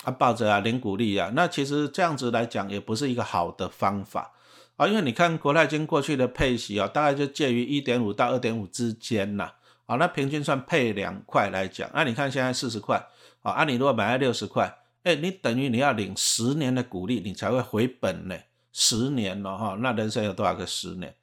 [0.05, 1.31] 啊抱着啊，零股利啊。
[1.35, 4.31] 那其实这样子来讲也不是一个好的方法
[4.77, 9.51] 啊，因为你看国泰金过去的配息啊，大概就介于一点五到二点五之间呐，
[9.85, 13.05] 啊，那平均算配两块来讲，那你看现在四十块。
[13.41, 18.35] 啊，你如果买了六十块，哎，你等于你要领十年的股利，你才会回本呢。
[18.73, 21.15] 十年了哈，那人生有多少个十年？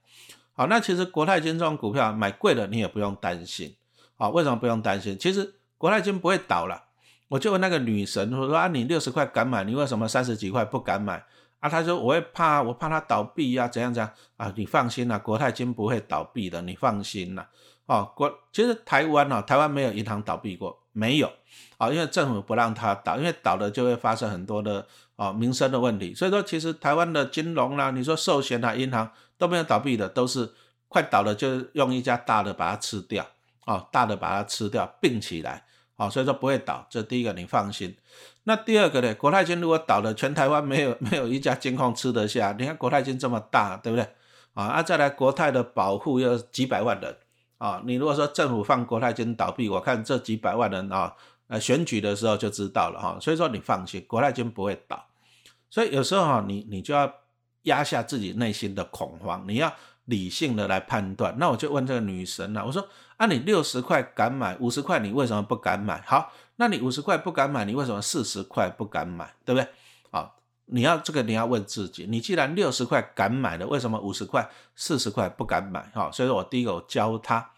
[0.55, 3.77] 好，那其实国泰金这种股票买贵了，你也不用担心。
[4.17, 5.19] 啊，为什么不用担心？
[5.19, 6.85] 其实国泰金不会倒了。
[7.29, 11.25] 我就问那个女神，我说啊，你六十块敢买，你为什么三十几块不敢买？
[11.61, 14.53] 啊，她说我会怕，我怕它倒闭呀，怎样怎样啊？
[14.57, 17.49] 你放心啦，国泰金不会倒闭的，你放心啦。
[17.87, 21.33] 哦，国其实台湾哦，台湾没有银行倒闭过，没有
[21.77, 26.15] 啊，因为政府不让它倒，因为倒了就会发生很多的啊民生的问题。
[26.15, 30.53] 所以说，其实台湾的金融啦，你说寿险啊，银行都没有倒闭的，都是
[30.89, 33.27] 快倒了就用一家大的把它吃掉
[33.65, 35.65] 啊，大的把它吃掉并起来
[35.97, 36.87] 啊，所以说不会倒。
[36.89, 37.97] 这第一个你放心。
[38.45, 42.55] 那第二个呢，国泰金如果倒了，全台湾没有 没有一家金控吃得下。
[42.59, 44.05] 你看国泰金这么大，对不对
[44.53, 44.65] 啊？
[44.67, 47.17] 啊，再来国泰的保护要几百万人。
[47.57, 51.15] 啊，你如果说政府放国泰金倒闭，我看这几百万人啊，
[51.47, 53.19] 呃，选举的时候就知道了哈。
[53.21, 55.05] 所以说你放心，国泰金不会倒。
[55.69, 57.13] 所以有时候哈，你你就要
[57.63, 59.73] 压下自己内心的恐慌，你要
[60.07, 61.35] 理性的来判断。
[61.39, 66.01] 那我就问这个女神了，我说啊，你六十块敢买，五十块你为什么不敢买？
[66.07, 69.35] 好，那你五十块不敢买，你为什么四十块不敢买？
[69.45, 69.69] 对不对？
[70.11, 75.91] 好，你要这个你要问自己，你既然六十块敢买了，为什么五十块、四十块不敢买？
[75.93, 77.51] 哈，所以说我第一个教他。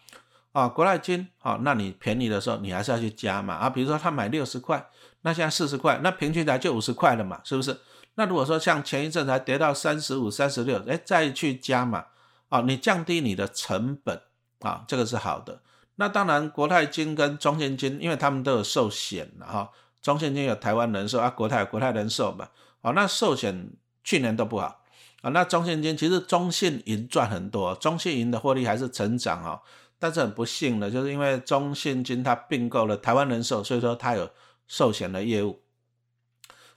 [0.57, 3.53] 啊，国泰金，好，那你便宜的时候，你还是要去加嘛。
[3.53, 4.83] 啊，比如说他买六十块，
[5.21, 7.77] 那现在四十块，那平均来就五十块了嘛，是不是？
[8.15, 12.05] 那如果说像前一阵才跌到三十五、三十六，哎，再去加嘛，
[12.49, 14.19] 啊，你降低你的成本，
[14.61, 15.61] 啊，这个是好的。
[15.97, 19.69] 那当然，国泰金跟中信金，因为他们都有寿险了哈，
[20.01, 22.47] 中信金有台湾人寿啊，国泰国泰人寿嘛，
[22.81, 23.69] 好，那寿险
[24.03, 24.81] 去年都不好
[25.21, 29.61] 啊，那中信金其实中信银赚很多，中信银的获利还是成长啊。
[29.99, 34.29] 但是很不幸的，就是因为中信金它并购了台湾人寿，所以说它有
[34.67, 35.61] 寿险的业务。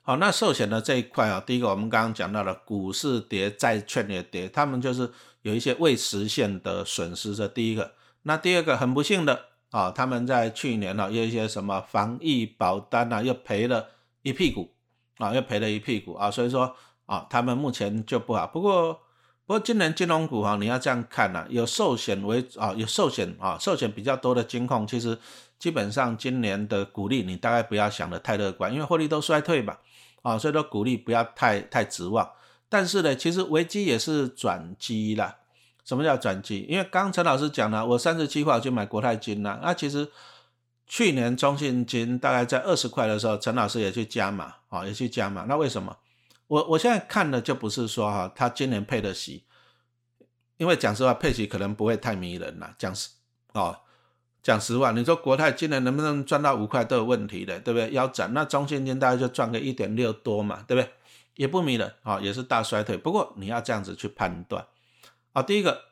[0.02, 5.11] 好，那寿险的这一块啊，第一个我们刚刚讲到了股市跌，债券也跌，他们就是
[5.42, 7.35] 有一些未实现的损失。
[7.35, 13.88] 这第一个，那第二个很不幸的啊，他们在去年呢有一些什么防疫保单啊，又赔了
[14.22, 14.72] 一屁股
[15.18, 18.46] 啊，又赔了一屁股啊，所以说啊，他们目前就不好。
[18.46, 19.02] 不过。
[19.50, 25.18] 不过今年金融股哈，你要这样看呐，有寿险为啊，有寿险啊，寿险比较多的金控，其实
[25.58, 29.76] 基本上今年的股利你大概不要想的太乐观，因为获利都衰退嘛，
[30.22, 32.30] 啊，所以说股利不要太太指望。
[32.68, 35.38] 但是呢，其实危机也是转机啦。
[35.84, 36.64] 什么叫转机？
[36.68, 40.06] 因为刚陈老师讲了，我三十七块就买国泰金了，那其实
[40.86, 45.46] 去年中信金大概在二十块的时候，陈老师也去加码啊，也去加码。
[45.48, 45.96] 那为什么？
[46.50, 49.44] 我我现在看的就不是说哈，他今年配的息，
[50.56, 52.74] 因为讲实话，配息可能不会太迷人了。
[52.76, 53.10] 讲实
[53.52, 53.78] 哦，
[54.42, 57.92] 讲实话，你说国泰今年能不能赚到五块都有问题的，对不对？
[57.92, 60.92] 腰斩，那中信金大概就赚个一点六多嘛，对不对？
[61.36, 62.96] 也不迷人啊，也是大衰退。
[62.96, 64.66] 不过你要这样子去判断
[65.32, 65.82] 啊，第一个，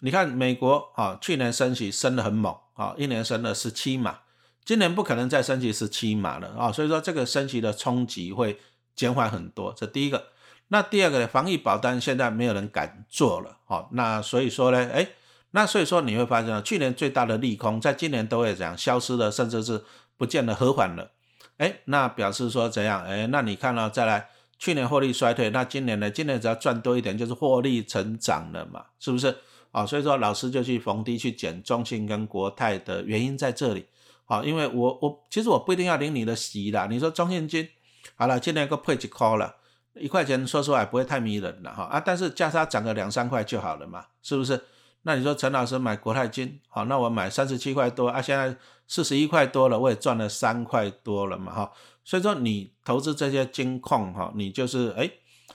[0.00, 4.18] 你看美国啊，去年升息升得很猛啊，一年升了十七码，
[4.66, 8.60] 今年不可能再升息十七码了啊，所以说这个升息的冲击会。
[8.94, 10.28] 减缓很多，这第一个。
[10.68, 11.26] 那第二个呢？
[11.26, 15.06] 防疫保单现在没有人敢做了，哦，那所以说呢，哎，
[15.50, 19.84] 那所以说你会发现，去年最大的利空，在今年都会怎样消失了，甚至是
[20.16, 21.10] 不见得和缓了，
[21.58, 23.04] 哎，那表示说怎样？
[23.04, 26.10] 哎，那你看了再来，去年获利衰退，那今年呢？
[26.10, 29.36] 今年只要赚多一点，就是获利成长了嘛，是不是？
[29.70, 33.86] 啊，所以说老师就去逢低去减中信跟国泰的原因在这里，
[34.24, 37.68] 好，因为我我其实我不一定要领你的息啦，你说中信金。
[38.16, 39.56] 好了，今年个配几块了，
[39.94, 44.60] 一块钱说实话不会太迷人了哈啊，但是价差涨个两三块就好了嘛，是不是？
[45.02, 48.56] 那你说陈老师买国泰金，好，那我买三十七块多啊，现在
[48.88, 55.10] 四十一块多了，我也赚了三块多了嘛哈，所以说你投资这些金控哈，你就是哎，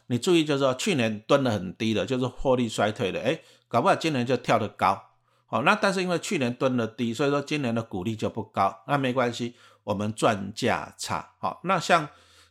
[0.05, 5.01] 你注意就是说去年蹲的很低的，就是获利衰退的，哎，搞不好今年就跳得高，
[5.47, 12.07] 好，那但是因为去年蹲的低，所以说今年的股利就不高，那没关系，我们赚价差，好，那像。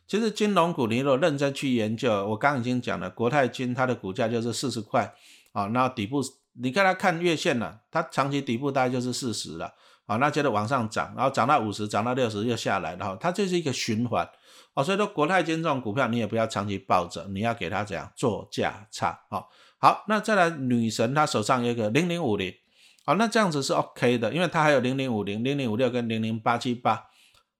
[0.09, 5.13] 其实金融股，你如果认真去研究，我刚已经讲了，国泰金它的股价就是四十块
[5.51, 6.19] 啊，那底部
[6.53, 9.71] 你看它看月线了，它长期底部大概就是四十了
[10.07, 14.27] 啊，那接着往上涨，然后涨到五十，涨到六十又下来，然后它就是一个循环
[14.73, 19.43] 哦，所以说国泰金这种股票你也不要长期抱着，你要给它怎样做价差啊。
[19.77, 22.51] 好，那再来女神她手上有一个零零五零，
[23.05, 27.08] 好，那这样子是 OK 的，因为它还有零零五零、零零五六跟零零八七八。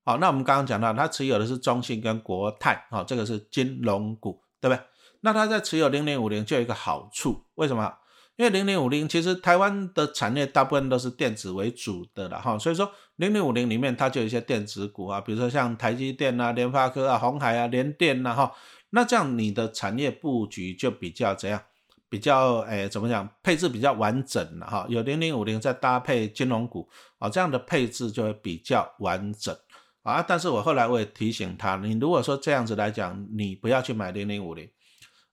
[0.10, 4.84] 好，那我们刚刚讲到，他持有的是中信跟国泰，好，这个是金融股，对不对？
[5.22, 7.94] 那他在持有零零五零就有一个好处，为什么？
[8.36, 18.52] 因为零零五零其实台湾的产业大部分都是电子为主的了，哈，所以说零零五零里面它就有一些电子股啊，比如说像台积电啊、联发科啊、红海啊、联电呐，哈，
[18.90, 21.62] 那这样你的产业布局就比较怎样？
[22.10, 23.30] 比较诶，怎么讲？
[23.44, 29.56] 配置比较完整了，哈，有零零五零再搭配金融股，啊，这样的配置就会比较完整。
[30.04, 30.24] 啊！
[30.24, 34.70] 但是我后来我也提醒他，你如果说这样子来讲，你不要去买零零五零，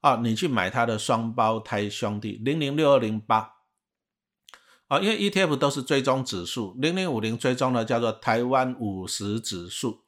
[0.01, 3.53] 啊，你去买它的双胞胎兄弟零零六二零八，
[4.89, 10.05] 啊，因为 ETF 都是追踪指数，零零五零追踪的叫做台湾五十指数，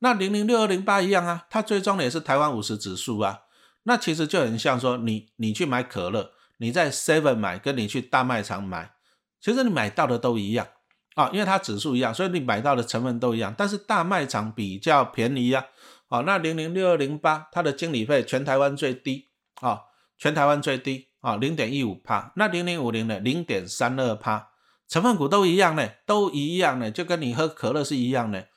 [0.00, 3.40] 那零零六二零八一样啊，它追踪的也是台湾五十指数啊，
[3.84, 8.92] 那其实就很像说你你去买可乐，你在 Seven 买，跟你去大卖场买，
[9.40, 10.68] 其实你买到的都一样
[11.14, 15.66] 啊，因为它指数一样，所以你买到的成分都一样，但是大卖场比较便宜呀，
[16.08, 19.30] 啊，那零零六二零八它的经理费全台湾最低。
[19.60, 19.78] 啊，
[20.18, 22.32] 全台湾最低啊，零点一五帕。
[22.34, 24.48] 那零零五零呢，零点三二帕，
[24.88, 28.48] 成分股都一样呢，都一样呢，就跟你喝可乐是一样的。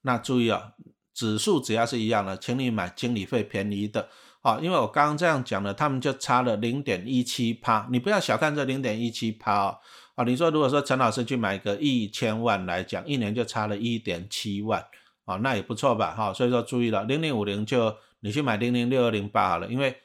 [0.00, 0.72] 那注意啊，
[1.12, 4.08] 指数只要是一样的，请你买经理费便宜的
[4.40, 7.86] 啊，因为我刚刚这样讲了，他们就差了零点一七帕。
[7.90, 9.78] 你不要小看这零点一七帕
[10.16, 10.24] 啊！
[10.24, 14.84] 你说如果说陈老师去买个一千万来讲，一年就差了一点七万
[15.24, 16.32] 啊，那也不错吧哈。
[16.32, 19.96] 所以说注意了，零零五零就你去买零零六二零八好了，因为。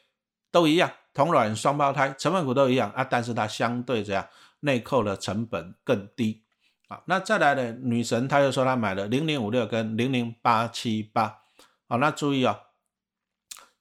[0.53, 4.27] 都一样，同卵双胞胎成分股都一样啊，但是它相对这样
[4.59, 6.43] 内扣的成本更低
[6.89, 7.01] 啊。
[7.05, 11.43] 那再来呢，女神她又说她买了零零五六跟零零八七八，
[11.87, 12.59] 好，那注意哦，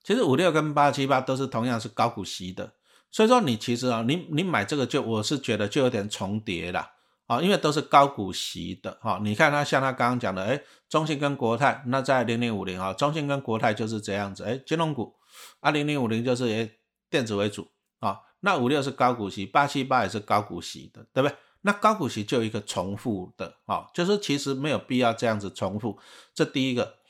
[0.01, 2.71] 其实五六跟八七八都是同样是高股息的，
[3.11, 6.89] 所以说你其实啊，你你买这个就我是觉得就有点重叠了
[7.27, 9.19] 啊，因为都是高股息的哈。
[9.21, 15.13] 你看它像它刚刚讲的，哎，中信跟国泰，那在零零五零啊，中信跟国泰就是这样子，哎，金融股。
[15.59, 16.71] 二零零五零就是以
[17.09, 17.67] 电子为主
[17.99, 21.35] 啊，那五六是高股息，八七八也是高股息的，对不对？
[21.61, 25.99] 那高股息就一个重复的啊，就是其实没有必要这样子重复，
[26.33, 27.00] 这第一个。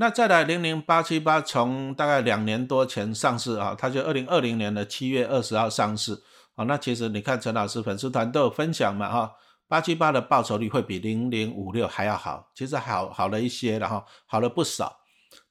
[0.00, 6.22] 那再来零零八七八，从大概两年多前上市啊，它就二零二零年的七月二十号上市
[6.54, 6.64] 啊。
[6.64, 9.34] 那其实你看陈老师粉丝团都有分享嘛哈，
[9.68, 15.00] 八七八的报酬率会比零零五六还要好，其实好好了一些然后好了不少。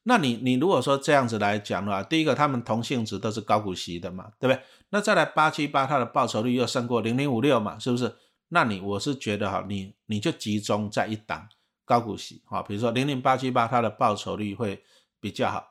[0.02, 4.64] 那你你如果说这样子来讲的话，第一个他们同性质都是高股息的嘛，对不对？
[4.90, 8.16] 那再来八七八，它的报酬率又胜过零零五六嘛，是不是？
[8.48, 11.48] 那你我是觉得哈，你你就集中在一档
[11.90, 14.84] 高股息哈，比如说零零八七八，它的报酬率会
[15.20, 15.66] 比较好。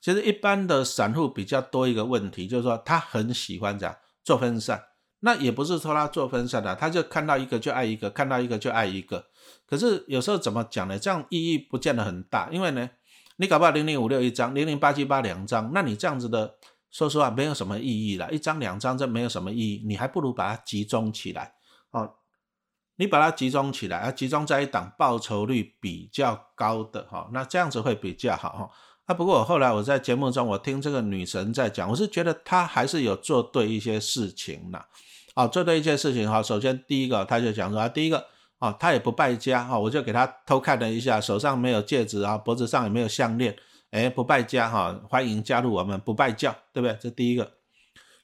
[0.00, 3.94] 其实一般的散户比较多一个问题，就是说他很喜欢这样
[4.24, 4.82] 做分散，
[5.18, 9.26] 那也不是说他做分散的，他就看到一个就爱一个，看到一个就爱一个。
[9.66, 10.98] 可是有时候怎么讲呢？
[10.98, 12.88] 这样意义不见得很大，因为呢。
[13.36, 16.56] 你搞不好零零五六一张，零零八七八两张，那你这样子的，
[16.90, 18.30] 说实话没有什么意义了。
[18.30, 21.54] 一张两张这没有什么意义，你还不如把它集中起来
[21.92, 22.16] 哦。
[23.00, 28.70] 你把它集中起来，啊，集中在一档报酬率比较高的哈，那这样子会比较好哈。
[29.06, 34.84] 啊，不过后来我在节目中我听这个女神在讲，我是觉得她还是有做对一些事情的。
[35.34, 38.26] 哦，做对一些事情哈，首先第一个，她就讲说，啊第一个。
[38.58, 43.56] 啊，她也不败家哈，我就给她偷看了一下，手上没有戒指啊，脖子上也没有项链，
[43.92, 46.94] 哎，不败家哈，欢迎加入我们不败教，对不对？
[47.00, 47.52] 这第一个。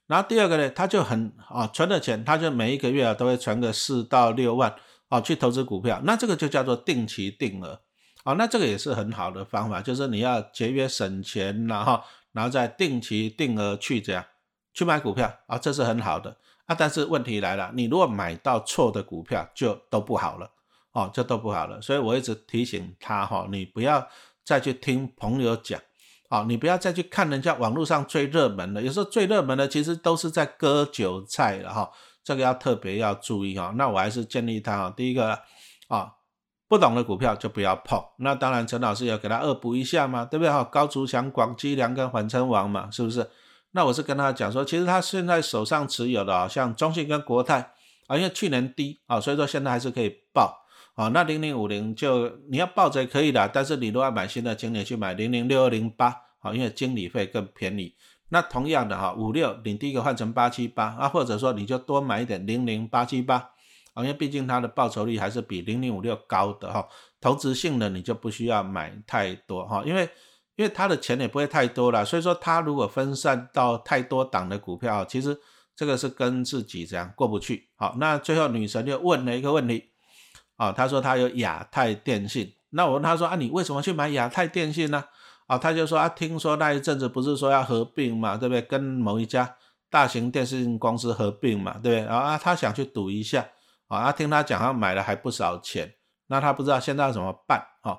[0.07, 4.75] 然后第二个呢，他就很啊，存的钱，他就每一个月啊都会存个四到六万
[5.09, 7.81] 啊去投资股票，那这个就叫做定期定额
[8.25, 12.01] 啊，那这个也是很好的方法，就是你要节约省钱然后
[12.33, 14.25] 然后再定期定额去这样
[14.73, 16.37] 去买股票啊，这是很好的。
[16.67, 20.51] 啊，但是问题来了，你如果买到错的股票，就都不好了
[20.91, 21.81] 哦，就都不好了。
[21.81, 24.05] 所以我一直提醒他哈，你不要
[24.45, 25.81] 再去听朋友讲，
[26.29, 31.91] 好，你不要再去看人家网络上最热门的，有时候最热门的其实都是在割韭菜了哈，
[32.25, 33.73] 这个要特别要注意哈。
[33.77, 35.39] 那我还是建议他哈，第一个
[35.89, 36.13] 啊，
[36.69, 38.03] 不懂的股票就不要碰。
[38.19, 40.65] 那当然，陈老师要给他恶补一下嘛，对不对哈？
[40.65, 43.31] 高筑强、广积粮跟缓称王嘛，是不是？
[43.73, 47.73] 那我是跟他讲说，其实他现在手上持有的啊，像中信跟国泰
[48.09, 50.17] 啊，因为去年低啊，所以说现在还是可以
[50.97, 51.09] 报啊。
[51.15, 57.95] 那零零五零就你要抱着可以的，但是你如果要买新的经理去买零零六二零八好，因为经理费更便宜。
[58.31, 63.37] 那同样的哈，五六你第一个换成八七八啊，或者说你就多买一点零零八七八
[63.95, 66.89] 啊，因为毕竟它的报酬率还是比零零五六高的哈。
[67.21, 70.09] 投资性的你就不需要买太多哈，因为。
[70.59, 75.39] 因为他的钱也不会太多了，所以说他如果分散到太多档的股票，其实
[75.77, 77.69] 这个是跟自己这样过不去。
[77.75, 79.91] 好，那最后女神就问了一个问题，
[80.57, 85.05] 啊，他说他有亚太电信，那我问他说啊，你为什么去买亚太电信呢？
[85.47, 88.63] 啊，他就说啊，听说那一阵子不是说要合并嘛，对不对？
[88.63, 89.57] 跟某一家
[89.91, 92.07] 大型电信公司合并嘛，对不对？
[92.07, 93.49] 啊，他想去赌一下，
[93.87, 95.95] 啊，听他讲他买了还不少钱，
[96.27, 97.99] 那他不知道现在要怎么办，啊。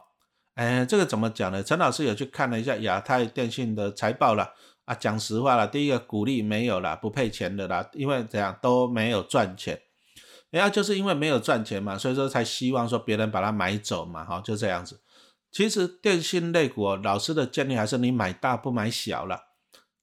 [0.55, 1.61] 哎，这个怎么讲呢？
[1.61, 4.53] 陈老师有去看了一下亚太电信的财报了
[4.85, 4.95] 啊。
[4.95, 9.79] 讲实话了，第一个股利没有了，不配钱的啦，因为怎样都没有赚钱。
[10.51, 15.01] 哎呀，就是因为没有赚钱嘛，所以说才希望说别人把它买走嘛，哈，就这样子。
[15.51, 19.39] 其实电信类股，老师的建议还是你买大不买小了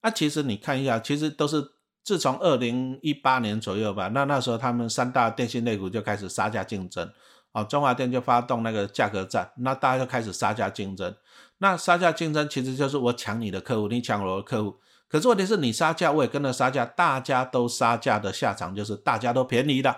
[0.03, 1.64] 那其实你看一下，其实都是
[2.03, 7.11] 自从二零一八年左右吧，那那时候他们三大电信类股就开始杀价竞争，
[7.53, 11.14] 啊，中华电就发动那个价格战，那大家就开始杀价竞争。
[11.59, 14.78] 那杀价竞争其实就是我抢你的客户，你抢我的客户。
[15.09, 19.95] 可是问题是你杀价，我也跟着杀价，大家都杀价的下场就是大家都便宜的。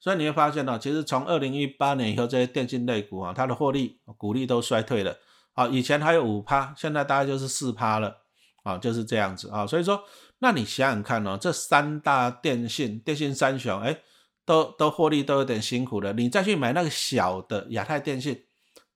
[0.00, 5.16] 所以你会发现呢，其实从二零一八年以后，这些电信类股啊，它的获利、股利都衰退了。
[5.54, 8.22] 啊，以前还有五趴，现在大概就是四趴了。
[8.64, 9.66] 啊，就是这样子啊。
[9.66, 10.02] 所以说，
[10.40, 13.98] 那你想想看哦，这三大电信、电信三雄，哎，
[14.44, 16.12] 都都获利都有点辛苦了。
[16.12, 18.44] 你再去买那个小的亚太电信，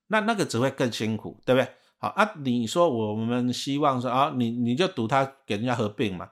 [0.09, 1.69] 那那个只会更辛苦，对不对？
[1.97, 6.29] 好啊，你说我们希望说啊，你你就赌他给人家合并嘛，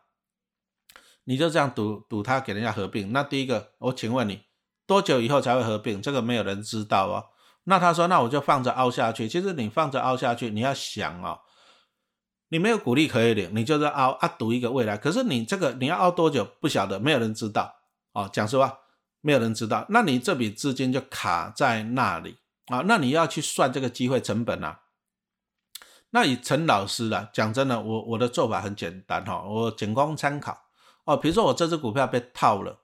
[1.25, 3.11] 你就这样赌赌他给人家合并。
[3.13, 4.43] 那第一个，我请问你
[4.91, 6.03] 多久以后才会合并？
[6.03, 7.31] 这个没有人知道哦。
[7.63, 9.29] 那他说，那我就放着凹下去。
[9.29, 11.43] 其实你放着凹下去，你要想哦，
[12.49, 14.97] 你没有鼓励可以领，你就是凹啊赌一个未来。
[14.97, 17.73] 可是你这个你要凹多久不晓得，没有人知道
[18.15, 18.29] 哦。
[18.33, 18.81] 讲实话，
[19.21, 19.87] 没有人知道。
[19.91, 22.83] 那你这笔资金就卡在那里啊。
[22.87, 24.81] 那你要去算这个机会成本啊。
[26.11, 30.61] 那以陈老师啊，讲真的，我我的做法很简单哈，我仅供参考
[31.05, 31.17] 哦。
[31.17, 32.80] 比如说我这只股票被套了，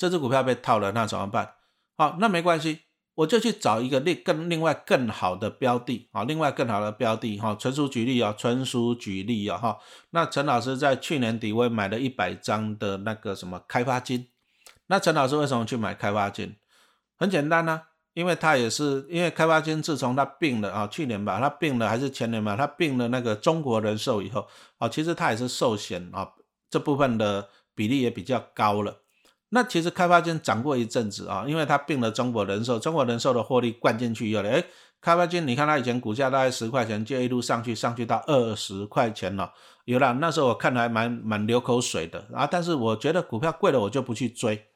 [0.00, 1.56] 这只股票被套了，那怎么办？
[1.94, 2.80] 好，那没关系，
[3.16, 7.54] 我就去找一个另更另外更好的标的啊，另外更好的标的哈。
[7.54, 9.78] 纯属举例啊，纯属举例啊哈。
[10.12, 14.28] 那陈老师在去年底我也买了一百张的那个什么开发金，
[14.86, 16.56] 那陈老师为什么去买开发金？
[17.18, 17.82] 很简单呢。
[18.14, 24.48] 因为他也是，因为开发金自从他病了啊，去年吧，他病了还是前年吧，他病了那个中国人寿以后
[24.78, 26.28] 啊，其实他也是寿险啊，
[26.68, 29.02] 这部分的比例也比较高了。
[29.50, 34.64] 那其实开发金涨过一阵子啊，因为他并了中国人寿，中国人寿的获利灌进去以后，哎，
[35.00, 39.52] 开发金你看他以前股价大概十块钱，就一路上去，上去到二十块钱了，
[39.84, 44.66] 有了，那时候我看还蛮蛮流口水的啊，但是我觉得股票贵了，我就不去追。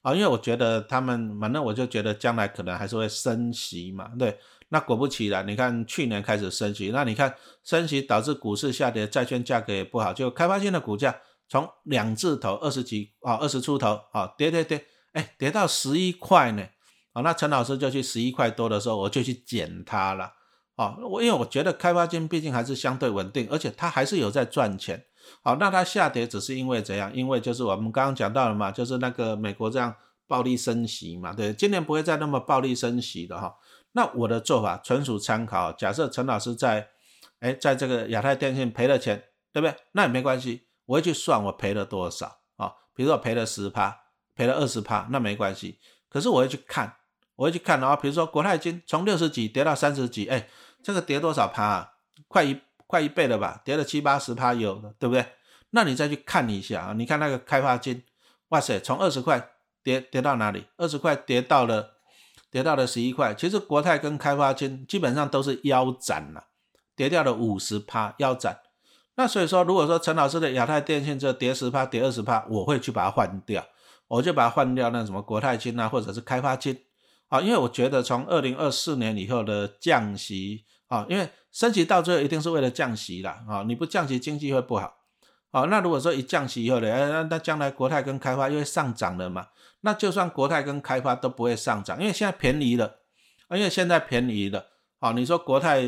[0.00, 4.38] 啊，因为我觉得他们，反正我就觉得将来可能还是会升息嘛，对。
[4.70, 11.14] 那果不其然，你看去年开始升息，那你看升息导致股市下跌，债券价格也不好，就开发性的股价
[11.54, 16.66] 从两字头二十几啊，二十出头啊，跌跌跌，哎，跌到十一块呢。
[17.12, 20.32] 啊，那陈老师就去十一块多的时候，我就去捡它了。
[20.74, 25.04] 啊，我因为我觉得开发金毕竟还是相对稳定，而且它还是有在赚钱。
[25.44, 27.14] 好，那它下跌只是因为怎样？
[27.14, 29.94] 因为就是我们刚刚讲到了嘛，就是那个美国这样
[30.26, 33.54] 暴力升息嘛，对，今年不会再那么暴力升息的哈。
[33.92, 36.88] 那我的做法纯属参考，假设陈老师在，
[37.38, 39.76] 哎，在这个亚太电信赔了钱，对不对？
[39.92, 42.72] 那也没关系，我会去算我赔了多少啊。
[42.94, 43.96] 比如说我赔了十趴，
[44.34, 45.78] 赔了二十趴，那没关系。
[46.08, 46.96] 可是我会去看，
[47.36, 47.94] 我会去看啊。
[47.96, 50.48] 比如说国泰金从六十几跌到三十几，哎，
[50.82, 51.92] 这个跌多少趴啊？
[52.28, 52.60] 快一。
[52.86, 55.24] 快一倍了吧，跌了七八十趴有的，对不对？
[55.70, 58.04] 那你再去看一下啊，你看那个开发金，
[58.50, 60.66] 哇塞，从二十块跌跌到哪里？
[60.76, 61.94] 二十块跌到了
[62.50, 63.34] 跌到了十一块。
[63.34, 66.48] 其实国泰跟开发金基本上都是腰斩了，
[66.94, 68.60] 跌掉了五十趴，腰斩。
[69.16, 73.64] 那所以说，如果说陈老师的亚太电信这跌十趴、跌二十趴，我会去把它换掉，
[74.08, 76.84] 我就把它换掉那什么国泰金啊，或者是开发金
[77.28, 80.64] 啊，因为我觉得从二零二四年以后的降息。
[80.88, 84.98] 啊，因为升息到最后一定是为了降息啦，啊，你不降息经济会不好，
[85.50, 89.48] 啊，那如果说一降息以后呢，哎，那那将来国泰跟开发又会上涨了嘛？
[89.80, 92.98] 那就算国泰跟开发都不会上涨，因为现在便宜了，
[93.50, 94.66] 因为现在便宜了，
[95.00, 95.80] 啊，你说国泰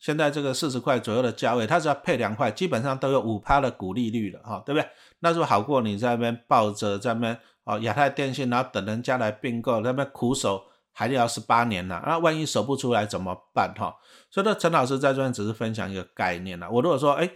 [0.00, 4.88] 现在这个四十块左右的价位，它只要配两块，基本上都有五趴的股利率了，哈，对不对？
[5.20, 10.64] 那是不是好过你在那边抱着在那边哦亚太电信，然后等人家来并购，那边苦守？
[10.92, 13.94] 还要十八年呢，那万一守不出来怎么办哈？
[14.28, 16.68] 所以说陈老师在这边只是分享一个概念了。
[16.68, 17.30] 我如果说，哎，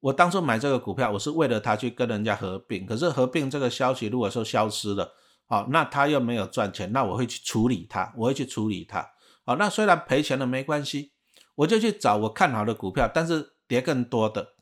[0.00, 5.12] 我当初买这个股票，我是为了他去跟人家合并，可是合并这个消息如果说消失了，
[5.46, 9.08] 好，那他又没有赚钱，那我会去处理它，我会去处理它。
[9.46, 11.12] 好，那虽然赔钱了没关系，
[11.58, 14.54] 我就去找我看好的股票，但是跌更多的，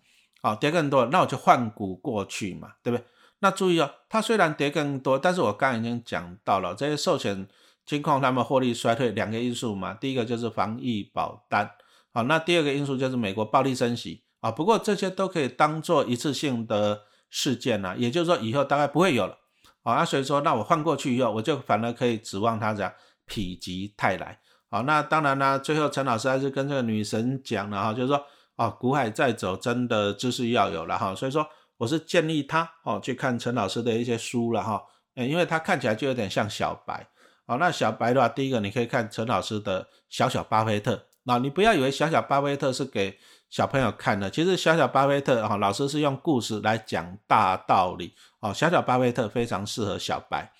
[0.42, 3.04] 好，跌更多，那我就换股过去嘛，对不对？
[3.40, 7.48] 那注意哦，它虽然跌更多，但是我刚已经讲到了这些寿险。
[7.86, 11.70] 金控他们获利衰退两个因素嘛，第一个就是防疫保单，
[12.12, 14.50] 好，那第二个因素就是美国暴力升息啊。
[14.50, 19.38] 不过这些都可以当做一次性的事件呐，也就是说以后大概不会有了
[19.84, 20.04] 好啊。
[20.04, 22.92] 所以说，那我换过去以后，我就反而可以指望它这样
[23.28, 24.40] 否极泰来。
[24.68, 28.20] 好，那当然呢，最后陈老师还是跟这个女神讲了哈，就是说
[28.56, 31.14] 啊，股海再走，真的知识要有了哈。
[31.14, 31.46] 所以说，
[31.76, 34.82] 我是建议他哦去看陈老师的一些书了哈，
[35.14, 37.06] 因为他看起来就有点像小白。
[37.46, 43.16] 好，那小白的话，第一个你可以看陈老师的《小小巴菲特》，那你不要以为小小巴菲特是给
[43.48, 44.28] 小朋友看的。
[44.28, 48.52] 其实小小巴菲特哈，老师是用故事来讲大道理哦。
[48.52, 50.50] 小小巴菲特非常适合小白。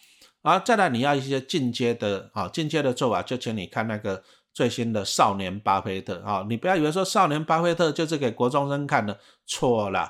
[0.47, 4.22] 啊，再来你要一些进阶的啊，进阶的做法，就请你看那个
[4.55, 6.47] 最新的少年巴菲特啊。
[6.49, 10.09] 你不要以为说少年巴菲特就是给国中生看的，错了，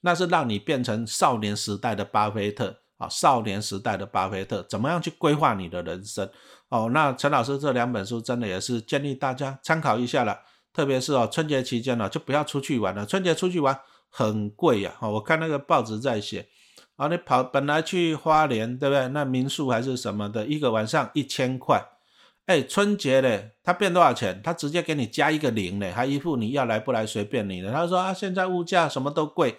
[0.00, 3.08] 那是让你变成少年时代的巴菲特啊。
[3.08, 6.28] 少年时代的巴菲特怎么样去规划你的人生？
[6.68, 10.36] 哦，那陈老师这两本书真的也是建议大家参考一下了。
[10.72, 13.06] 特别是哦，春节期间呢，就不要出去玩了。
[13.06, 13.78] 春节出去玩
[14.10, 14.96] 很贵呀。
[15.00, 16.48] 哦，我看那个报纸在写。
[16.96, 19.08] 啊，你跑本来去花莲，对不对？
[19.08, 21.82] 那民宿还是什么的，一个晚上一千块。
[22.46, 24.40] 哎，春节嘞，他变多少钱？
[24.42, 27.72] 他直接给你加一个零嘞，还一副你要来不来随便你的。
[27.72, 29.58] 他说啊，现在物价什么都贵，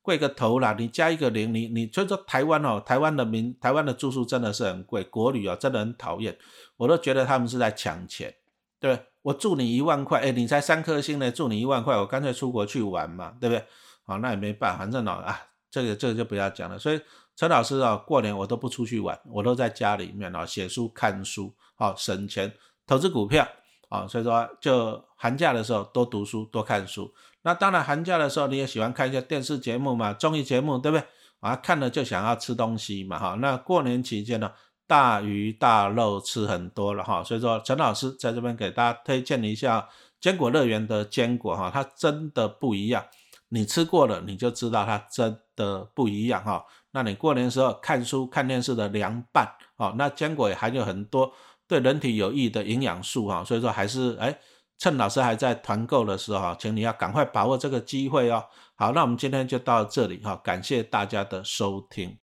[0.00, 0.74] 贵个头啦！
[0.78, 6.36] 你加一个零，你你所以说台湾哦，台湾的民台湾的住宿真的是很贵，国旅哦真的很讨厌，
[6.78, 8.34] 我都觉得他们是在抢钱。
[8.80, 13.64] 对不对，我住你一万块，哎，你才三颗星呢，住你一万块，我干脆出国去玩嘛，对不对？
[14.04, 15.40] 好，那也没办法，反正啊。
[15.72, 17.00] 这个这个就不要讲了，所以
[17.34, 22.52] 陈老师啊，过年我都不出去玩，我都在家里面啊写书看书，好省钱，
[22.86, 23.48] 投资股票
[23.88, 27.10] 啊，所以说就寒假的时候多读书多看书。
[27.40, 31.06] 那当然寒假的时候你也喜欢看一些电视节目嘛，综艺节目对不对？
[31.40, 33.38] 啊，看了就想要吃东西嘛，哈。
[33.40, 34.52] 那过年期间呢，
[34.86, 39.88] 大鱼大肉吃很多了哈，所以说陈老师在这边给大家推荐一下
[40.20, 43.02] 坚果乐园的坚果哈，它真的不一样。
[43.48, 46.64] 你吃过了，你就知道它真的不一样哈。
[46.90, 51.32] 那你过年时候看书看电视的凉拌哦，那坚果也含有很多
[51.66, 53.44] 对人体有益的营养素哈。
[53.44, 54.36] 所以说还是哎，
[54.78, 58.44] 趁老师还在团购的时候，请你要赶快把握这个机会哦。
[58.74, 62.18] 好，那我们今天就到这里哈，感谢大家的收听。